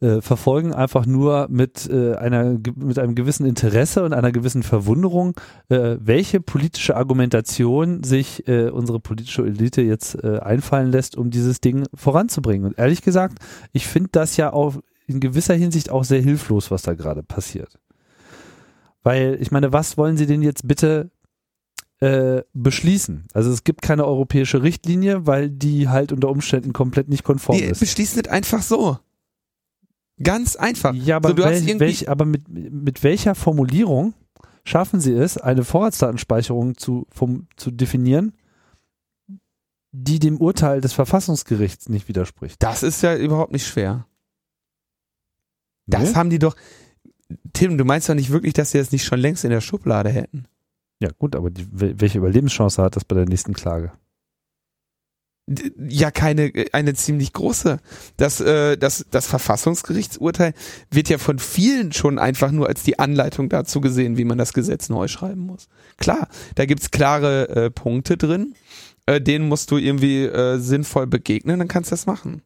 [0.00, 5.34] äh, verfolgen einfach nur mit äh, einer mit einem gewissen Interesse und einer gewissen Verwunderung,
[5.68, 11.60] äh, welche politische Argumentation sich äh, unsere politische Elite jetzt äh, einfallen lässt, um dieses
[11.60, 12.66] Ding voranzubringen.
[12.66, 13.38] Und ehrlich gesagt,
[13.72, 14.76] ich finde das ja auch
[15.06, 17.78] in gewisser Hinsicht auch sehr hilflos, was da gerade passiert.
[19.02, 21.10] Weil ich meine, was wollen Sie denn jetzt bitte
[22.00, 23.24] äh, beschließen.
[23.34, 27.66] Also es gibt keine europäische Richtlinie, weil die halt unter Umständen komplett nicht konform nee,
[27.66, 27.80] ist.
[27.80, 28.98] Beschließen nicht einfach so.
[30.22, 30.94] Ganz einfach.
[30.94, 34.14] Ja, aber, so, du welch, welch, aber mit, mit welcher Formulierung
[34.64, 38.34] schaffen sie es, eine Vorratsdatenspeicherung zu, vom, zu definieren,
[39.92, 42.62] die dem Urteil des Verfassungsgerichts nicht widerspricht?
[42.62, 44.06] Das ist ja überhaupt nicht schwer.
[45.86, 46.14] Das nee?
[46.14, 46.54] haben die doch.
[47.52, 50.10] Tim, du meinst doch nicht wirklich, dass sie das nicht schon längst in der Schublade
[50.10, 50.46] hätten?
[51.00, 53.92] Ja, gut, aber die, welche Überlebenschance hat das bei der nächsten Klage?
[55.88, 57.78] Ja keine eine ziemlich große.
[58.16, 60.54] Das, äh, das, das Verfassungsgerichtsurteil
[60.90, 64.52] wird ja von vielen schon einfach nur als die Anleitung dazu gesehen, wie man das
[64.52, 65.68] Gesetz neu schreiben muss.
[65.96, 68.54] Klar, da gibt's klare äh, Punkte drin,
[69.06, 72.42] äh, denen musst du irgendwie äh, sinnvoll begegnen, dann kannst du das machen.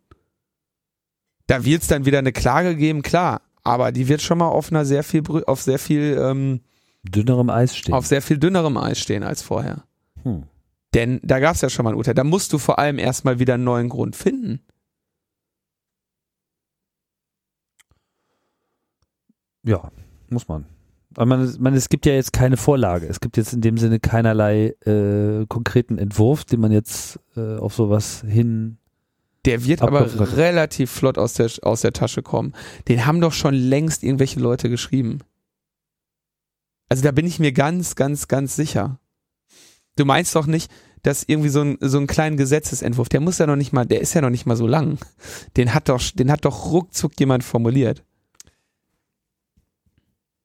[1.47, 4.87] Da wird's dann wieder eine Klage geben, klar, aber die wird schon mal auf einer
[4.87, 6.61] sehr viel auf sehr viel ähm,
[7.03, 7.95] dünnerem Eis stehen.
[7.95, 9.85] Auf sehr viel dünnerem Eis stehen als vorher.
[10.23, 10.45] Hm.
[10.95, 12.15] Denn da gab es ja schon mal ein Urteil.
[12.15, 14.61] Da musst du vor allem erstmal wieder einen neuen Grund finden.
[19.65, 19.91] Ja,
[20.31, 20.67] muss man.
[21.17, 23.07] Aber man, man, es gibt ja jetzt keine Vorlage.
[23.07, 27.75] Es gibt jetzt in dem Sinne keinerlei äh, konkreten Entwurf, den man jetzt äh, auf
[27.75, 28.79] sowas hin.
[29.45, 32.55] Der wird aber relativ flott aus der, aus der Tasche kommen.
[32.89, 35.21] Den haben doch schon längst irgendwelche Leute geschrieben.
[36.89, 38.99] Also da bin ich mir ganz, ganz, ganz sicher.
[39.97, 40.71] Du meinst doch nicht,
[41.03, 44.01] dass irgendwie so ein, so ein kleinen Gesetzesentwurf, der muss ja noch nicht mal, der
[44.01, 44.99] ist ja noch nicht mal so lang.
[45.57, 48.03] Den hat doch, den hat doch ruckzuck jemand formuliert.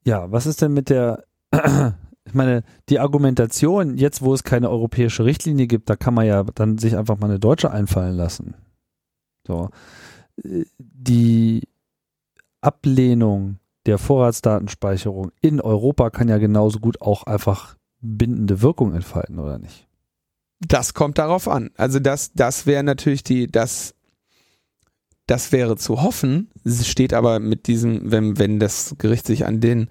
[0.04, 1.24] Ja, was ist denn mit der,
[2.24, 6.42] ich meine, die Argumentation, jetzt wo es keine europäische Richtlinie gibt, da kann man ja
[6.42, 8.54] dann sich einfach mal eine deutsche einfallen lassen.
[9.46, 9.70] So.
[10.78, 11.68] Die
[12.60, 19.58] Ablehnung der Vorratsdatenspeicherung in Europa kann ja genauso gut auch einfach bindende Wirkung entfalten, oder
[19.58, 19.86] nicht?
[20.60, 21.70] Das kommt darauf an.
[21.76, 23.94] Also das, das wäre natürlich die, das,
[25.26, 26.50] das wäre zu hoffen.
[26.64, 29.88] Es steht aber mit diesem, wenn, wenn das Gericht sich an den,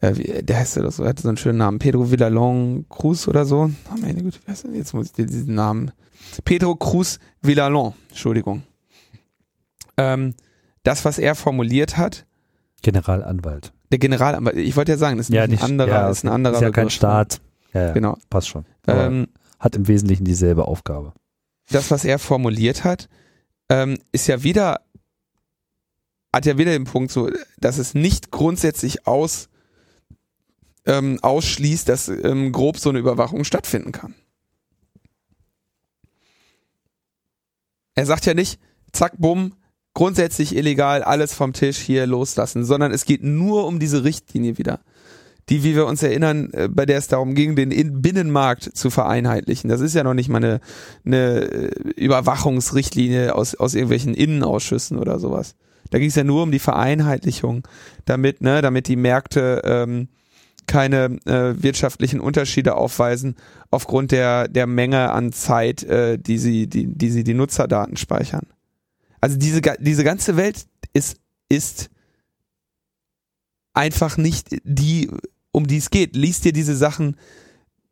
[0.00, 3.70] äh, der heißt ja das, hat so einen schönen Namen, Pedro Villalon Cruz oder so.
[3.92, 4.74] Oh meine Güte, wer ist denn?
[4.74, 5.92] Jetzt muss ich dir diesen Namen.
[6.44, 8.62] Pedro Cruz Villalon, Entschuldigung.
[9.96, 10.34] Ähm,
[10.82, 12.26] das, was er formuliert hat.
[12.82, 13.72] Generalanwalt.
[13.90, 16.28] Der Generalanwalt, ich wollte ja sagen, das ist ja, ein nicht, anderer, ja, ist ein
[16.28, 16.54] anderer.
[16.54, 17.40] Ist ja kein Staat.
[17.72, 18.18] Ja, ja, genau.
[18.30, 18.64] Passt schon.
[18.86, 21.12] Ähm, hat im Wesentlichen dieselbe Aufgabe.
[21.70, 23.08] Das, was er formuliert hat,
[23.68, 24.80] ähm, ist ja wieder,
[26.34, 29.48] hat ja wieder den Punkt so, dass es nicht grundsätzlich aus,
[30.86, 34.14] ähm, ausschließt, dass ähm, grob so eine Überwachung stattfinden kann.
[37.94, 38.60] Er sagt ja nicht,
[38.92, 39.54] zack, bumm,
[39.92, 44.80] grundsätzlich illegal, alles vom Tisch hier loslassen, sondern es geht nur um diese Richtlinie wieder
[45.48, 49.70] die, wie wir uns erinnern, äh, bei der es darum ging, den Binnenmarkt zu vereinheitlichen.
[49.70, 50.60] Das ist ja noch nicht mal eine,
[51.04, 55.54] eine äh, Überwachungsrichtlinie aus, aus irgendwelchen Innenausschüssen oder sowas.
[55.90, 57.66] Da ging es ja nur um die Vereinheitlichung,
[58.04, 60.08] damit, ne, damit die Märkte ähm,
[60.66, 63.36] keine äh, wirtschaftlichen Unterschiede aufweisen
[63.70, 68.46] aufgrund der, der Menge an Zeit, äh, die, sie, die, die sie die Nutzerdaten speichern.
[69.20, 71.16] Also diese, diese ganze Welt ist,
[71.48, 71.90] ist
[73.72, 75.10] einfach nicht die,
[75.58, 76.16] um die es geht.
[76.16, 77.16] Lies dir diese Sachen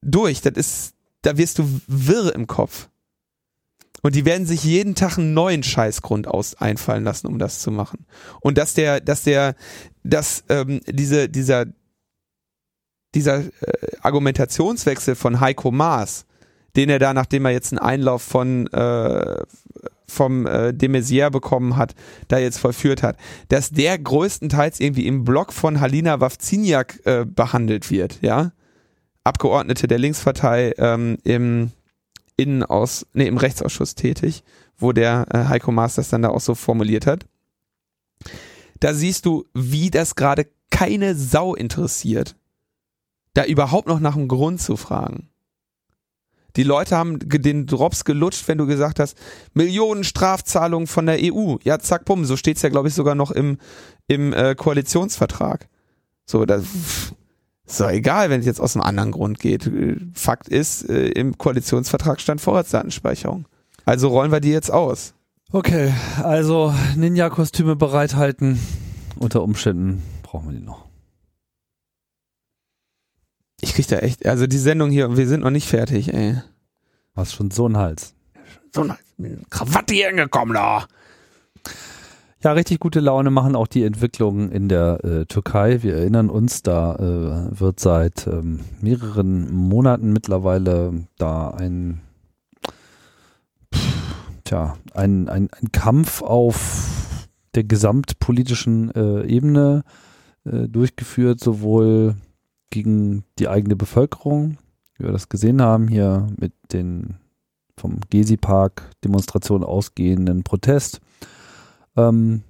[0.01, 0.41] durch.
[0.41, 2.89] Das ist, da wirst du wirr im Kopf.
[4.03, 7.71] Und die werden sich jeden Tag einen neuen Scheißgrund aus einfallen lassen, um das zu
[7.73, 8.07] machen.
[8.41, 9.57] Und dass der, dass der,
[10.05, 11.67] dass ähm, diese, dieser,
[13.15, 13.51] dieser äh,
[14.03, 16.25] Argumentationswechsel von Heiko Maas,
[16.77, 19.43] den er da, nachdem er jetzt einen Einlauf von äh,
[20.09, 21.95] vom äh, de Maizière bekommen hat,
[22.29, 23.17] da jetzt vollführt hat,
[23.49, 28.53] dass der größtenteils irgendwie im Blog von Halina Wawziniak äh, behandelt wird, ja.
[29.25, 31.73] Abgeordnete der Linkspartei ähm, im
[32.37, 34.45] Innenaus, nee, im Rechtsausschuss tätig,
[34.77, 37.27] wo der äh, Heiko Maas das dann da auch so formuliert hat.
[38.81, 42.37] Da siehst du, wie das gerade keine Sau interessiert,
[43.35, 45.29] da überhaupt noch nach einem Grund zu fragen.
[46.57, 49.17] Die Leute haben den Drops gelutscht, wenn du gesagt hast,
[49.55, 51.57] Millionen Strafzahlungen von der EU.
[51.63, 53.59] Ja, zack, bumm, so steht's ja, glaube ich, sogar noch im,
[54.07, 55.69] im äh, Koalitionsvertrag.
[56.25, 56.65] So, das
[57.67, 59.71] ist doch egal, wenn es jetzt aus einem anderen Grund geht.
[60.15, 63.47] Fakt ist, äh, im Koalitionsvertrag stand Vorratsdatenspeicherung.
[63.85, 65.15] Also rollen wir die jetzt aus.
[65.53, 65.93] Okay,
[66.23, 68.59] also Ninja-Kostüme bereithalten.
[69.17, 70.86] Unter Umständen brauchen wir die noch.
[73.67, 76.37] Ich krieg da echt, also die Sendung hier, wir sind noch nicht fertig, ey.
[77.17, 78.15] Hast schon so einen Hals.
[78.73, 78.97] So ein
[79.51, 80.87] Krawatte hier angekommen da.
[82.45, 85.83] Ja, richtig gute Laune machen auch die Entwicklungen in der äh, Türkei.
[85.83, 92.03] Wir erinnern uns, da äh, wird seit ähm, mehreren Monaten mittlerweile da ein,
[93.75, 93.81] pff,
[94.45, 97.19] tja, ein, ein, ein Kampf auf
[97.57, 99.83] der gesamtpolitischen äh, Ebene
[100.45, 102.15] äh, durchgeführt, sowohl
[102.71, 104.59] gegen die eigene Bevölkerung,
[104.97, 107.17] wie wir das gesehen haben, hier mit den
[107.79, 111.01] vom Gezi-Park Demonstrationen ausgehenden Protest.
[111.97, 112.43] Ähm,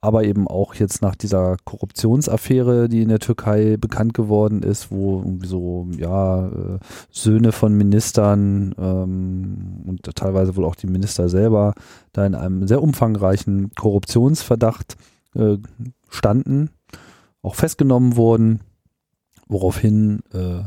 [0.00, 5.38] aber eben auch jetzt nach dieser Korruptionsaffäre, die in der Türkei bekannt geworden ist, wo
[5.42, 6.78] so ja äh,
[7.10, 11.74] Söhne von Ministern ähm, und teilweise wohl auch die Minister selber
[12.12, 14.96] da in einem sehr umfangreichen Korruptionsverdacht
[15.34, 15.56] äh,
[16.08, 16.70] standen,
[17.42, 18.60] auch festgenommen wurden
[19.48, 20.64] woraufhin äh,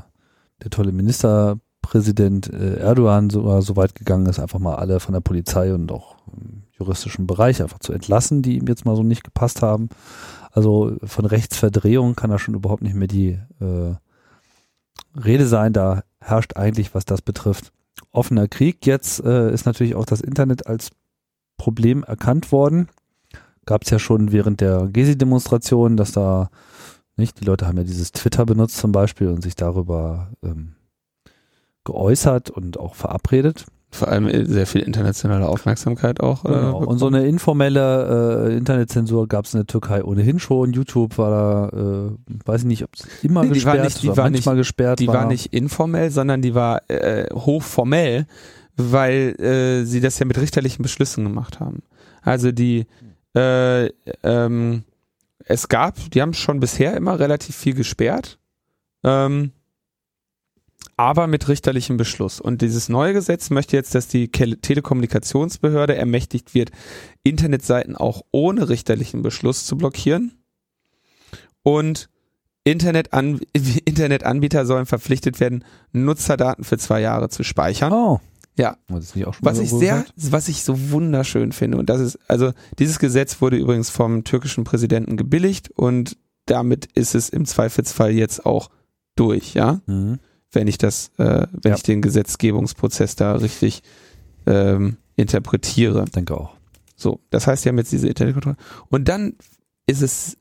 [0.63, 5.21] der tolle Ministerpräsident äh, Erdogan sogar so weit gegangen ist, einfach mal alle von der
[5.21, 9.23] Polizei und auch im juristischen Bereich einfach zu entlassen, die ihm jetzt mal so nicht
[9.23, 9.89] gepasst haben.
[10.51, 13.95] Also von Rechtsverdrehung kann da schon überhaupt nicht mehr die äh,
[15.15, 15.73] Rede sein.
[15.73, 17.71] Da herrscht eigentlich, was das betrifft,
[18.11, 18.85] offener Krieg.
[18.85, 20.89] Jetzt äh, ist natürlich auch das Internet als
[21.57, 22.89] Problem erkannt worden.
[23.65, 26.49] Gab es ja schon während der Gezi-Demonstration, dass da
[27.21, 27.39] nicht?
[27.39, 30.75] Die Leute haben ja dieses Twitter benutzt zum Beispiel und sich darüber ähm,
[31.85, 33.65] geäußert und auch verabredet.
[33.93, 36.45] Vor allem äh, sehr viel internationale Aufmerksamkeit auch.
[36.45, 36.81] Äh, genau.
[36.81, 40.71] Äh, und so eine informelle äh, Internetzensur gab es in der Türkei ohnehin schon.
[40.71, 41.29] YouTube war
[41.71, 42.11] da, äh,
[42.45, 44.99] weiß ich nicht, ob es immer nee, gesperrt war nicht, die war manchmal nicht, gesperrt
[44.99, 45.15] Die war.
[45.15, 48.27] war nicht informell, sondern die war äh, hochformell,
[48.77, 51.83] weil äh, sie das ja mit richterlichen Beschlüssen gemacht haben.
[52.21, 52.85] Also die
[53.35, 53.87] äh,
[54.23, 54.83] ähm,
[55.45, 58.39] es gab, die haben schon bisher immer relativ viel gesperrt,
[59.03, 59.51] ähm,
[60.97, 62.39] aber mit richterlichem Beschluss.
[62.39, 66.71] Und dieses neue Gesetz möchte jetzt, dass die Telekommunikationsbehörde ermächtigt wird,
[67.23, 70.37] Internetseiten auch ohne richterlichen Beschluss zu blockieren.
[71.63, 72.09] Und
[72.63, 73.39] Internetan
[73.85, 77.91] Internetanbieter sollen verpflichtet werden, Nutzerdaten für zwei Jahre zu speichern.
[77.91, 78.19] Oh.
[78.61, 78.77] Ja.
[78.87, 83.57] was ich sehr, was ich so wunderschön finde und das ist, also dieses Gesetz wurde
[83.57, 88.69] übrigens vom türkischen Präsidenten gebilligt und damit ist es im Zweifelsfall jetzt auch
[89.15, 89.81] durch, ja.
[89.85, 90.19] Mhm.
[90.51, 91.75] Wenn ich das, äh, wenn ja.
[91.75, 93.83] ich den Gesetzgebungsprozess da richtig
[94.45, 96.03] ähm, interpretiere.
[96.03, 96.55] Ich denke auch.
[96.97, 98.57] So, das heißt, sie haben jetzt diese Internetkontrolle.
[98.89, 99.35] Und dann
[99.87, 100.37] ist es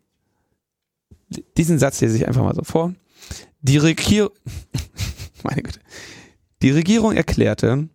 [1.56, 2.94] diesen Satz lese ich einfach mal so vor.
[3.60, 4.30] Die Regierung,
[5.42, 5.80] meine Güte,
[6.62, 7.88] die Regierung erklärte,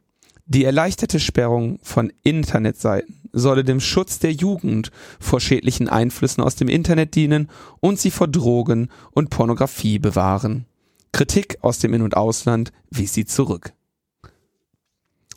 [0.46, 6.70] die erleichterte Sperrung von Internetseiten solle dem Schutz der Jugend vor schädlichen Einflüssen aus dem
[6.70, 7.50] Internet dienen
[7.82, 10.66] und sie vor Drogen und Pornografie bewahren.
[11.12, 13.74] Kritik aus dem In- und Ausland wies sie zurück.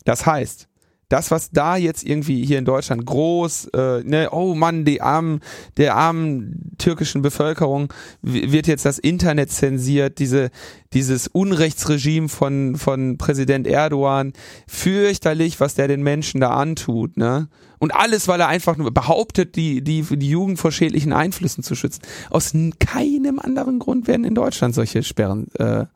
[0.04, 0.67] Das heißt,
[1.08, 5.40] das, was da jetzt irgendwie hier in Deutschland groß, äh, ne, oh Mann, die armen,
[5.76, 7.92] der armen türkischen Bevölkerung
[8.22, 10.50] wird jetzt das Internet zensiert, diese,
[10.92, 14.32] dieses Unrechtsregime von, von Präsident Erdogan,
[14.66, 17.48] fürchterlich, was der den Menschen da antut, ne?
[17.80, 21.76] Und alles, weil er einfach nur behauptet, die, die, die Jugend vor schädlichen Einflüssen zu
[21.76, 22.02] schützen.
[22.28, 25.86] Aus keinem anderen Grund werden in Deutschland solche Sperren äh,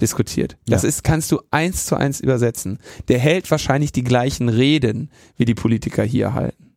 [0.00, 0.56] diskutiert.
[0.66, 0.88] Das ja.
[0.88, 2.78] ist, kannst du eins zu eins übersetzen.
[3.08, 6.76] Der hält wahrscheinlich die gleichen Reden, wie die Politiker hier halten.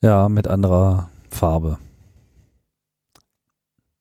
[0.00, 1.78] Ja, mit anderer Farbe.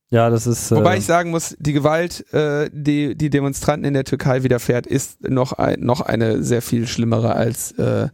[0.10, 0.72] Ja, das ist.
[0.72, 4.86] Wobei äh, ich sagen muss, die Gewalt, äh, die die Demonstranten in der Türkei widerfährt,
[4.86, 8.10] ist noch ein, noch eine sehr viel schlimmere als äh,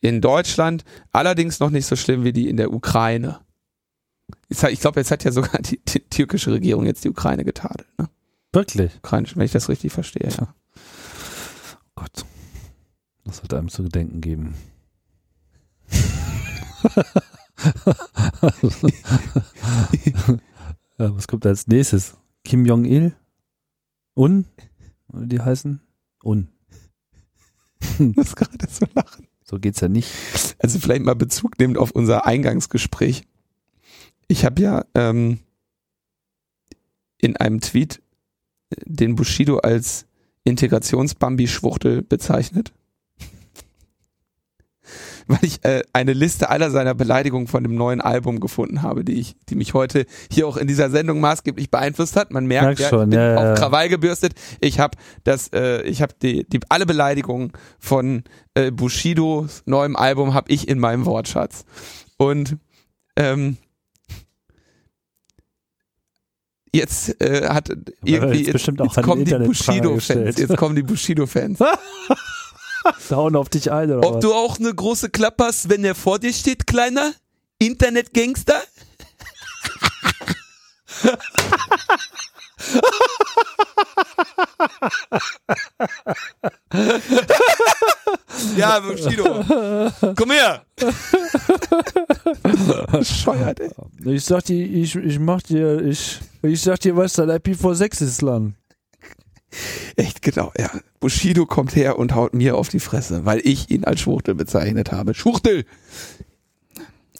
[0.00, 0.84] in Deutschland.
[1.12, 3.38] Allerdings noch nicht so schlimm wie die in der Ukraine.
[4.48, 7.88] Ich glaube, jetzt hat ja sogar die, die, türkische Regierung jetzt die Ukraine getadelt.
[7.98, 8.08] Ne?
[8.52, 8.96] Wirklich?
[8.98, 10.54] Ukrainisch, wenn ich das richtig verstehe, ja.
[11.74, 12.24] Oh Gott.
[13.24, 14.54] Das wird einem zu gedenken geben.
[20.98, 22.14] was kommt als nächstes?
[22.44, 23.16] Kim Jong-il?
[24.14, 24.46] Un?
[25.08, 25.80] Die heißen?
[26.24, 26.48] Un.
[27.98, 29.26] das gerade so lachen.
[29.42, 30.12] So geht's ja nicht.
[30.58, 33.26] Also vielleicht mal Bezug nehmend auf unser Eingangsgespräch
[34.28, 35.38] ich habe ja ähm,
[37.18, 38.02] in einem Tweet
[38.84, 40.06] den Bushido als
[40.44, 42.72] Integrationsbambi-Schwuchtel bezeichnet.
[45.26, 49.14] Weil ich äh, eine Liste aller seiner Beleidigungen von dem neuen Album gefunden habe, die
[49.14, 52.30] ich, die mich heute hier auch in dieser Sendung maßgeblich beeinflusst hat.
[52.32, 53.58] Man merkt, ja, schon, ich bin ja, auf.
[53.58, 54.34] Krawall gebürstet.
[54.60, 58.22] Ich habe das, äh, ich habe die, die alle Beleidigungen von
[58.54, 61.64] äh, Bushidos neuem Album habe ich in meinem Wortschatz.
[62.18, 62.56] Und
[63.16, 63.56] ähm,
[66.76, 67.68] jetzt äh, hat
[68.04, 70.38] irgendwie jetzt, jetzt, jetzt kommen die Bushido-Fans.
[70.38, 71.58] Jetzt kommen die Bushido-Fans.
[73.10, 74.22] Hauen auf dich ein, oder Ob was?
[74.22, 77.12] du auch eine große Klappe hast, wenn er vor dir steht, kleiner
[77.58, 78.62] Internetgangster?
[88.56, 89.44] ja, Bushido.
[90.16, 90.64] Komm her.
[93.02, 93.70] Scheuert, ey.
[94.04, 98.22] Ich sag dir, ich, ich mach dir, ich, ich sag dir, was dein IPv6 ist,
[98.22, 98.54] Land.
[99.96, 100.70] Echt genau, ja.
[101.00, 104.92] Bushido kommt her und haut mir auf die Fresse, weil ich ihn als Schwuchtel bezeichnet
[104.92, 105.14] habe.
[105.14, 105.64] Schwuchtel!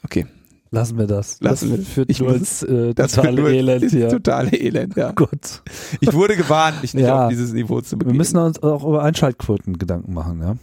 [0.03, 0.27] Okay.
[0.71, 1.41] Lassen wir das.
[1.41, 1.87] Lassen das wir.
[1.87, 4.09] führt ich nur ins äh, totale nur Elend hier.
[4.09, 5.11] Totale Elend, ja.
[5.11, 5.63] Oh Gott.
[6.01, 7.25] Ich wurde gewarnt, mich nicht Ja.
[7.25, 8.15] auf dieses Niveau zu begeben.
[8.15, 10.57] Wir müssen uns auch über Einschaltquoten Gedanken machen, ja.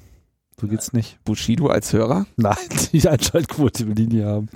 [0.59, 1.17] So geht's nicht.
[1.23, 2.25] Bushido als Hörer?
[2.37, 2.55] Nein,
[2.93, 4.49] die Einschaltquote will die nie haben.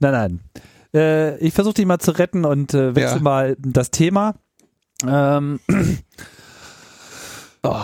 [0.00, 0.40] Nein, nein.
[0.94, 3.22] Äh, ich versuche dich mal zu retten und äh, wechsle Ja.
[3.22, 4.34] mal das Thema.
[5.06, 5.60] Ähm,
[7.62, 7.80] oh.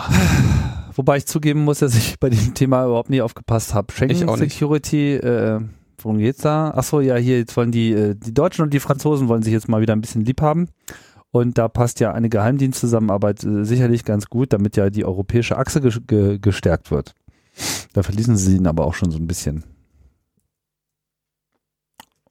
[0.95, 3.91] Wobei ich zugeben muss, dass ich bei diesem Thema überhaupt nie aufgepasst habe.
[3.93, 4.35] Schengen.
[4.37, 5.59] Security, äh,
[6.03, 6.71] worum geht's da?
[6.71, 9.69] Achso, ja, hier jetzt wollen die, äh, die Deutschen und die Franzosen wollen sich jetzt
[9.69, 10.69] mal wieder ein bisschen lieb haben.
[11.31, 15.81] Und da passt ja eine Geheimdienstzusammenarbeit äh, sicherlich ganz gut, damit ja die europäische Achse
[15.81, 17.15] ge ge gestärkt wird.
[17.93, 19.63] Da verließen sie ihn aber auch schon so ein bisschen.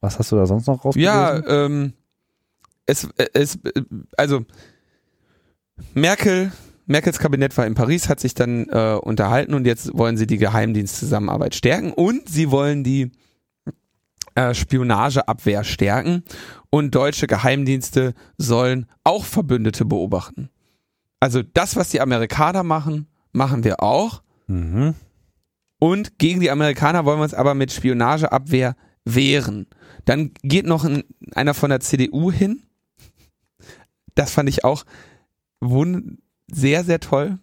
[0.01, 1.13] Was hast du da sonst noch rausgelesen?
[1.13, 1.93] Ja, ähm,
[2.87, 3.59] es, äh, es,
[4.17, 4.45] also
[5.95, 6.53] Merkel,
[6.87, 10.39] Merkels Kabinett war in Paris, hat sich dann äh, unterhalten und jetzt wollen sie die
[10.39, 13.13] Geheimdienstzusammenarbeit stärken und sie wollen die
[14.35, 16.25] äh, Spionageabwehr stärken
[16.71, 20.51] und deutsche Geheimdienste sollen auch Verbündete beobachten.
[21.21, 24.23] Also das, was die Amerikaner machen, machen wir auch.
[24.47, 24.95] Mhm.
[25.79, 29.67] Und gegen die Amerikaner wollen wir uns aber mit Spionageabwehr wehren.
[30.05, 31.05] Dann geht noch ein,
[31.35, 32.63] einer von der CDU hin.
[34.15, 34.85] Das fand ich auch
[36.51, 37.39] sehr, sehr toll.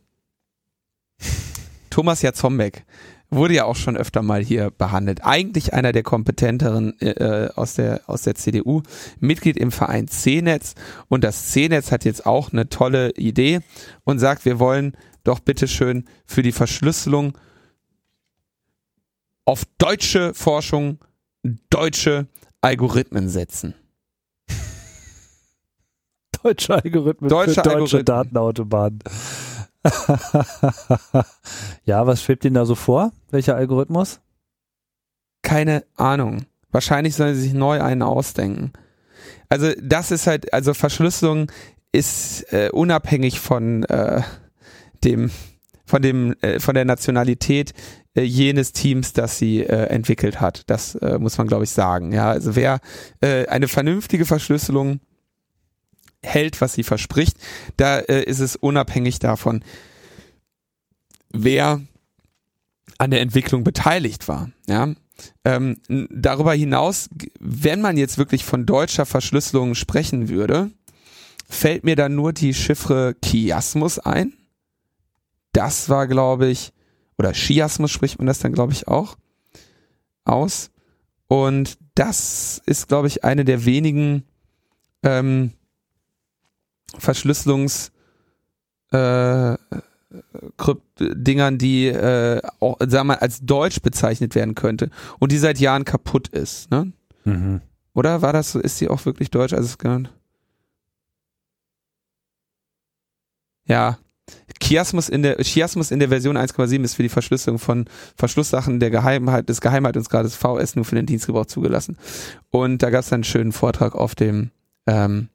[1.90, 2.86] Thomas Jatzombeck
[3.32, 5.23] wurde ja auch schon öfter mal hier behandelt.
[5.23, 8.82] Eigentlich einer der kompetenteren äh, aus der aus der CDU,
[9.19, 10.75] Mitglied im Verein C-Netz
[11.07, 13.61] und das C-Netz hat jetzt auch eine tolle Idee
[14.03, 17.38] und sagt, wir wollen doch bitteschön für die Verschlüsselung
[19.45, 20.99] auf deutsche Forschung
[21.69, 22.27] deutsche
[22.61, 23.75] Algorithmen setzen.
[26.43, 28.05] Deutsche Algorithmen Deutsche für deutsche Algorithmen.
[28.05, 28.99] Datenautobahnen.
[31.86, 33.11] ja, was schwebt Ihnen da so vor?
[33.32, 34.19] Welcher Algorithmus?
[35.41, 36.45] Keine Ahnung.
[36.71, 38.73] Wahrscheinlich sollen sie sich neu einen ausdenken.
[39.47, 41.51] Also das ist halt, also Verschlüsselung
[41.91, 44.21] ist äh, unabhängig von äh,
[45.03, 45.32] dem,
[45.86, 47.73] von dem, äh, von der Nationalität
[48.15, 50.63] äh, jenes Teams, das sie äh, entwickelt hat.
[50.67, 52.11] Das äh, muss man, glaube ich, sagen.
[52.11, 52.80] Ja, also wer
[53.21, 54.99] äh, eine vernünftige Verschlüsselung
[56.24, 57.38] hält, was sie verspricht,
[57.78, 59.63] da äh, ist es unabhängig davon,
[61.32, 61.82] wer
[62.97, 64.51] an der Entwicklung beteiligt war.
[64.67, 64.93] Ja,
[65.45, 67.09] ähm, darüber hinaus,
[67.39, 70.72] wenn man jetzt wirklich von deutscher Verschlüsselung sprechen würde,
[71.47, 74.34] fällt mir dann nur die Chiffre Chiasmus ein.
[75.51, 76.74] Das war, glaube ich,
[77.17, 79.17] oder Chiasmus spricht man das dann, glaube ich, auch
[80.24, 80.72] aus.
[81.28, 84.24] Und das ist, glaube ich, eine der wenigen
[85.03, 85.53] ähm,
[86.98, 87.92] Verschlüsselungs
[88.92, 89.56] äh,
[90.58, 95.60] Krypt-Dingern, die äh, auch, sagen wir mal, als deutsch bezeichnet werden könnte und die seit
[95.60, 96.92] Jahren kaputt ist, ne?
[97.26, 97.62] Mhm.
[97.94, 99.54] Oder war das so, ist die auch wirklich deutsch?
[99.54, 99.78] Also es
[103.66, 104.00] Ja.
[104.62, 107.86] Chiasmus in der Chiasmus in der Version 1,7 ist für die Verschlüsselung von
[108.16, 111.98] Verschlusssachen der Geheimheit des Geheimhaltungsgrades VS nur für den Dienstgebrauch zugelassen.
[112.52, 114.52] Und da gab es einen schönen Vortrag auf dem
[114.86, 115.30] ähm,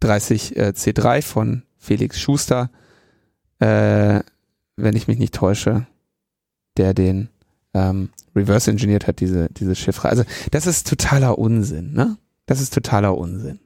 [0.00, 2.70] 30 äh, C3 von Felix Schuster,
[3.58, 4.20] äh,
[4.76, 5.86] wenn ich mich nicht täusche,
[6.76, 7.28] der den
[7.74, 10.08] ähm, reverse engineert hat, diese, diese Chiffre.
[10.08, 12.16] Also das ist totaler Unsinn, ne?
[12.46, 13.60] Das ist totaler Unsinn.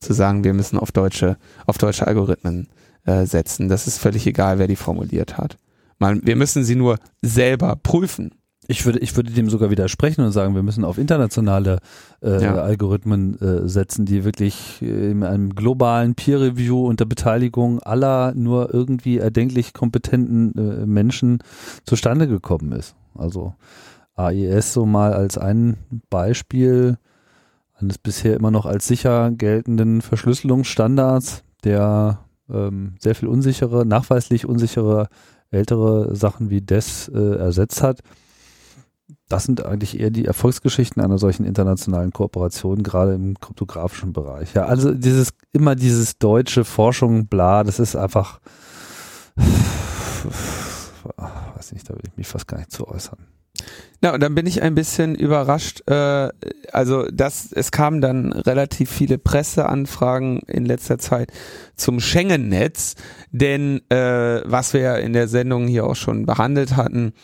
[0.00, 2.68] Zu sagen, wir müssen auf deutsche, auf deutsche Algorithmen
[3.04, 3.68] äh, setzen.
[3.68, 5.58] Das ist völlig egal, wer die formuliert hat.
[5.98, 8.35] Man, wir müssen sie nur selber prüfen.
[8.68, 11.78] Ich würde, ich würde dem sogar widersprechen und sagen, wir müssen auf internationale
[12.22, 12.54] äh, ja.
[12.56, 19.18] Algorithmen äh, setzen, die wirklich in einem globalen Peer Review unter Beteiligung aller nur irgendwie
[19.18, 21.38] erdenklich kompetenten äh, Menschen
[21.84, 22.96] zustande gekommen ist.
[23.14, 23.54] Also
[24.16, 25.76] AIS so mal als ein
[26.10, 26.98] Beispiel
[27.78, 35.08] eines bisher immer noch als sicher geltenden Verschlüsselungsstandards, der ähm, sehr viel unsichere, nachweislich unsichere
[35.50, 38.00] ältere Sachen wie DES äh, ersetzt hat
[39.28, 44.54] das sind eigentlich eher die Erfolgsgeschichten einer solchen internationalen Kooperation, gerade im kryptografischen Bereich.
[44.54, 48.40] Ja, also dieses, immer dieses deutsche Forschung, bla, das ist einfach,
[51.56, 53.18] weiß nicht, da will ich mich fast gar nicht zu äußern.
[54.02, 56.28] Na, und dann bin ich ein bisschen überrascht, äh,
[56.70, 61.32] also das, es kamen dann relativ viele Presseanfragen in letzter Zeit
[61.76, 62.94] zum Schengen-Netz,
[63.30, 67.14] denn äh, was wir ja in der Sendung hier auch schon behandelt hatten,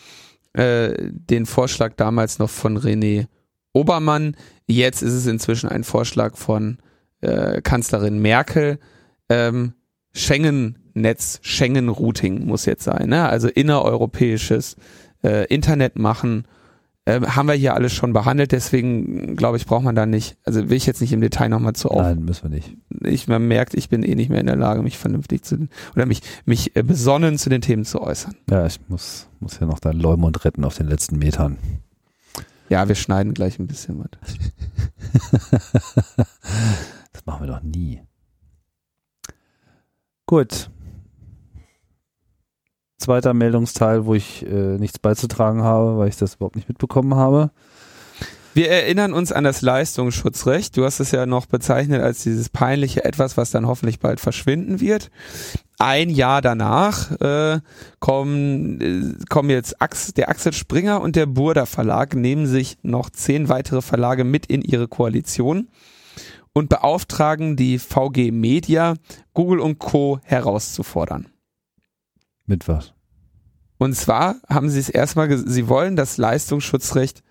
[0.53, 3.27] äh, den Vorschlag damals noch von René
[3.73, 4.35] Obermann.
[4.67, 6.77] Jetzt ist es inzwischen ein Vorschlag von
[7.21, 8.79] äh, Kanzlerin Merkel.
[9.29, 9.73] Ähm,
[10.13, 13.09] Schengen-Netz, Schengen-Routing muss jetzt sein.
[13.09, 13.27] Ne?
[13.27, 14.75] Also innereuropäisches
[15.23, 16.45] äh, Internet machen.
[17.05, 20.69] Äh, haben wir hier alles schon behandelt, deswegen glaube ich, braucht man da nicht, also
[20.69, 22.01] will ich jetzt nicht im Detail nochmal zu auf.
[22.01, 22.77] Nein, müssen wir nicht.
[23.03, 26.05] Ich, man merkt, ich bin eh nicht mehr in der Lage, mich vernünftig zu, oder
[26.05, 28.35] mich, mich äh, besonnen zu den Themen zu äußern.
[28.49, 31.57] Ja, ich muss, muss ja noch deinen Leumund retten auf den letzten Metern.
[32.69, 34.37] Ja, wir schneiden gleich ein bisschen was.
[37.11, 38.01] das machen wir doch nie.
[40.25, 40.69] Gut.
[43.03, 47.51] Zweiter Meldungsteil, wo ich äh, nichts beizutragen habe, weil ich das überhaupt nicht mitbekommen habe.
[48.53, 50.77] Wir erinnern uns an das Leistungsschutzrecht.
[50.77, 54.79] Du hast es ja noch bezeichnet als dieses peinliche Etwas, was dann hoffentlich bald verschwinden
[54.79, 55.11] wird.
[55.79, 57.59] Ein Jahr danach äh,
[57.99, 63.09] kommen, äh, kommen jetzt Ax, der Axel Springer und der Burda Verlag, nehmen sich noch
[63.09, 65.67] zehn weitere Verlage mit in ihre Koalition
[66.53, 68.93] und beauftragen die VG Media,
[69.33, 70.19] Google und Co.
[70.23, 71.32] herauszufordern.
[72.45, 72.93] Mit was?
[73.77, 77.23] Und zwar haben sie es erstmal, sie wollen das Leistungsschutzrecht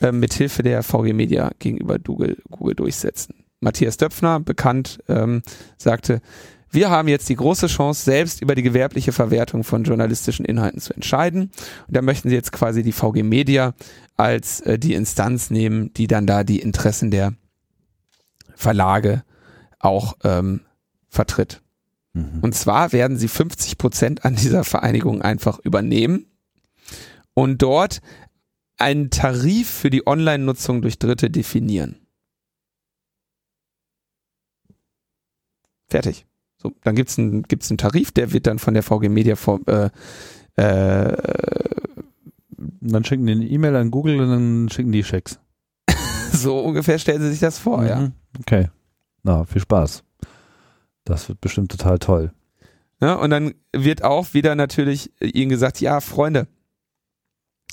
[0.00, 3.44] äh, mithilfe der VG Media gegenüber Google, Google durchsetzen.
[3.60, 5.42] Matthias Döpfner, bekannt, ähm,
[5.76, 6.22] sagte,
[6.72, 10.94] wir haben jetzt die große Chance, selbst über die gewerbliche Verwertung von journalistischen Inhalten zu
[10.94, 11.50] entscheiden.
[11.88, 13.74] Und da möchten sie jetzt quasi die VG Media
[14.16, 17.34] als äh, die Instanz nehmen, die dann da die Interessen der
[18.54, 19.24] Verlage
[19.80, 20.60] auch ähm,
[21.08, 21.60] vertritt.
[22.12, 22.40] Mhm.
[22.40, 26.26] Und zwar werden sie 50 Prozent an dieser Vereinigung einfach übernehmen
[27.34, 28.00] und dort
[28.78, 31.96] einen Tarif für die Online-Nutzung durch Dritte definieren.
[35.88, 36.26] Fertig.
[36.56, 39.60] So, dann gibt's einen, gibt's einen Tarif, der wird dann von der VG Media vor,
[39.66, 39.90] äh,
[40.56, 41.16] äh,
[42.80, 45.40] dann schicken die eine E-Mail an Google und dann schicken die Schecks.
[46.32, 47.86] so ungefähr stellen sie sich das vor, mhm.
[47.86, 48.12] ja.
[48.40, 48.68] Okay.
[49.22, 50.04] Na, viel Spaß.
[51.04, 52.32] Das wird bestimmt total toll.
[53.00, 56.48] Ja, und dann wird auch wieder natürlich ihnen gesagt, ja, Freunde,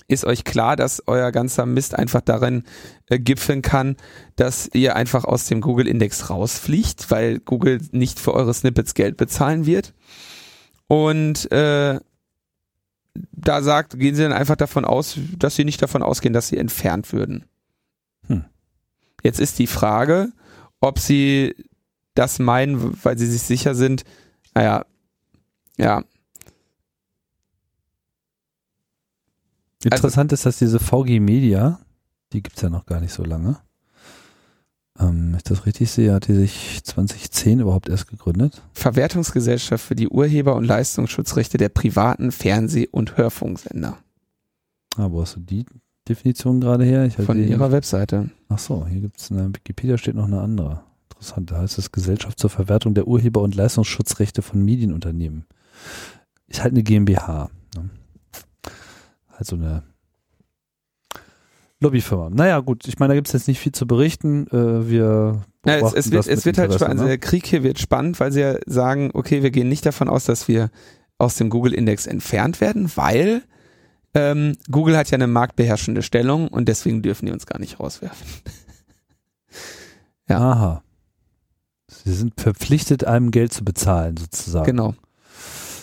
[0.07, 2.63] ist euch klar, dass euer ganzer Mist einfach darin
[3.07, 3.97] äh, gipfeln kann,
[4.37, 9.65] dass ihr einfach aus dem Google-Index rausfliegt, weil Google nicht für eure Snippets Geld bezahlen
[9.65, 9.93] wird.
[10.87, 11.99] Und äh,
[13.31, 16.57] da sagt, gehen sie dann einfach davon aus, dass sie nicht davon ausgehen, dass sie
[16.57, 17.45] entfernt würden.
[18.27, 18.45] Hm.
[19.23, 20.29] Jetzt ist die Frage,
[20.79, 21.55] ob sie
[22.17, 24.03] das meinen, weil sie sich sicher sind,
[24.53, 24.85] naja,
[25.77, 26.03] ja,
[29.83, 31.79] Interessant ist, dass diese VG Media,
[32.33, 33.57] die gibt's ja noch gar nicht so lange.
[34.99, 38.63] Ähm, wenn ich das richtig sehe, hat die sich 2010 überhaupt erst gegründet.
[38.73, 43.97] Verwertungsgesellschaft für die Urheber- und Leistungsschutzrechte der privaten Fernseh- und Hörfunksender.
[44.97, 45.65] Ah, wo hast du die
[46.09, 47.09] Definition gerade her?
[47.11, 48.31] Von ihrer Webseite.
[48.49, 50.83] Ach so, hier gibt's in der Wikipedia steht noch eine andere.
[51.17, 55.45] Interessant, da heißt es Gesellschaft zur Verwertung der Urheber- und Leistungsschutzrechte von Medienunternehmen.
[56.47, 57.49] Ist halt eine GmbH.
[57.75, 57.89] Ne?
[59.31, 59.81] Halt so eine
[61.79, 62.29] Lobbyfirma.
[62.29, 64.45] Naja, gut, ich meine, da gibt's jetzt nicht viel zu berichten.
[64.47, 67.01] Äh, wir Ja, es, es wird, es wird halt spannend.
[67.01, 67.07] ne?
[67.07, 70.25] Der Krieg hier wird spannend, weil sie ja sagen, okay, wir gehen nicht davon aus,
[70.25, 70.69] dass wir
[71.17, 73.41] aus dem Google-Index entfernt werden, weil
[74.13, 78.27] ähm, Google hat ja eine marktbeherrschende Stellung und deswegen dürfen die uns gar nicht rauswerfen.
[80.29, 80.39] Ja.
[80.39, 80.83] Aha.
[82.07, 84.65] Sie sind verpflichtet, einem Geld zu bezahlen, sozusagen.
[84.65, 84.95] Genau.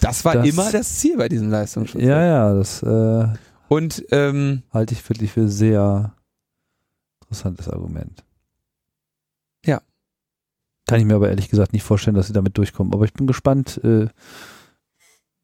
[0.01, 2.03] Das war Das- immer das Ziel bei diesem Leistungsschutz.
[2.03, 3.27] Ja, ja, das äh,
[3.68, 6.14] Und ähm, halte ich wirklich für sehr
[7.22, 8.25] interessantes Argument.
[9.64, 9.81] Ja.
[10.87, 12.93] Kann ich mir aber ehrlich gesagt nicht vorstellen, dass sie damit durchkommen.
[12.93, 14.09] Aber ich bin gespannt, äh,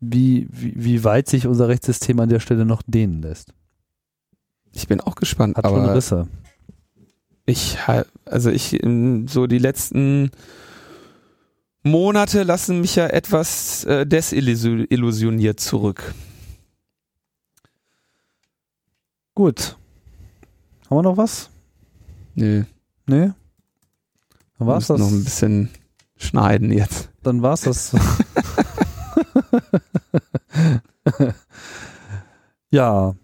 [0.01, 3.53] wie, wie, wie weit sich unser Rechtssystem an der Stelle noch dehnen lässt.
[4.73, 5.57] ich bin auch gespannt.
[5.57, 6.29] Hat schon aber Risse.
[7.47, 7.77] ich
[8.25, 8.79] also ich
[9.27, 10.31] so die letzten
[11.83, 16.15] Monate lassen mich ja etwas äh, desillusioniert zurück.
[19.35, 19.79] Gut.
[20.89, 21.51] Haben wir noch was?
[22.35, 22.65] Nö.
[23.07, 23.33] Nee?
[24.59, 25.01] Dann war's das.
[25.01, 25.71] noch ein bisschen
[26.17, 27.11] schneiden jetzt.
[27.23, 27.97] Dann war's das.
[32.71, 33.15] ja.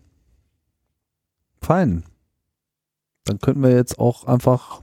[1.60, 2.04] Fein.
[3.24, 4.82] Dann könnten wir jetzt auch einfach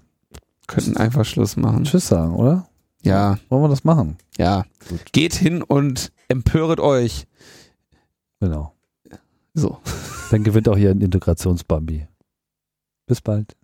[0.68, 1.84] Könnten einfach Schluss machen.
[1.84, 2.68] Tschüss sagen, oder?
[3.04, 4.18] Ja, Wollen wir das machen?
[4.38, 4.66] ja.
[4.89, 5.12] Gut.
[5.14, 7.26] Geht hin und empöret euch.
[8.39, 8.74] Genau.
[9.54, 9.78] So.
[10.32, 12.08] Dann gewinnt auch hier ein Integrationsbambi.
[13.06, 13.56] Bis bald.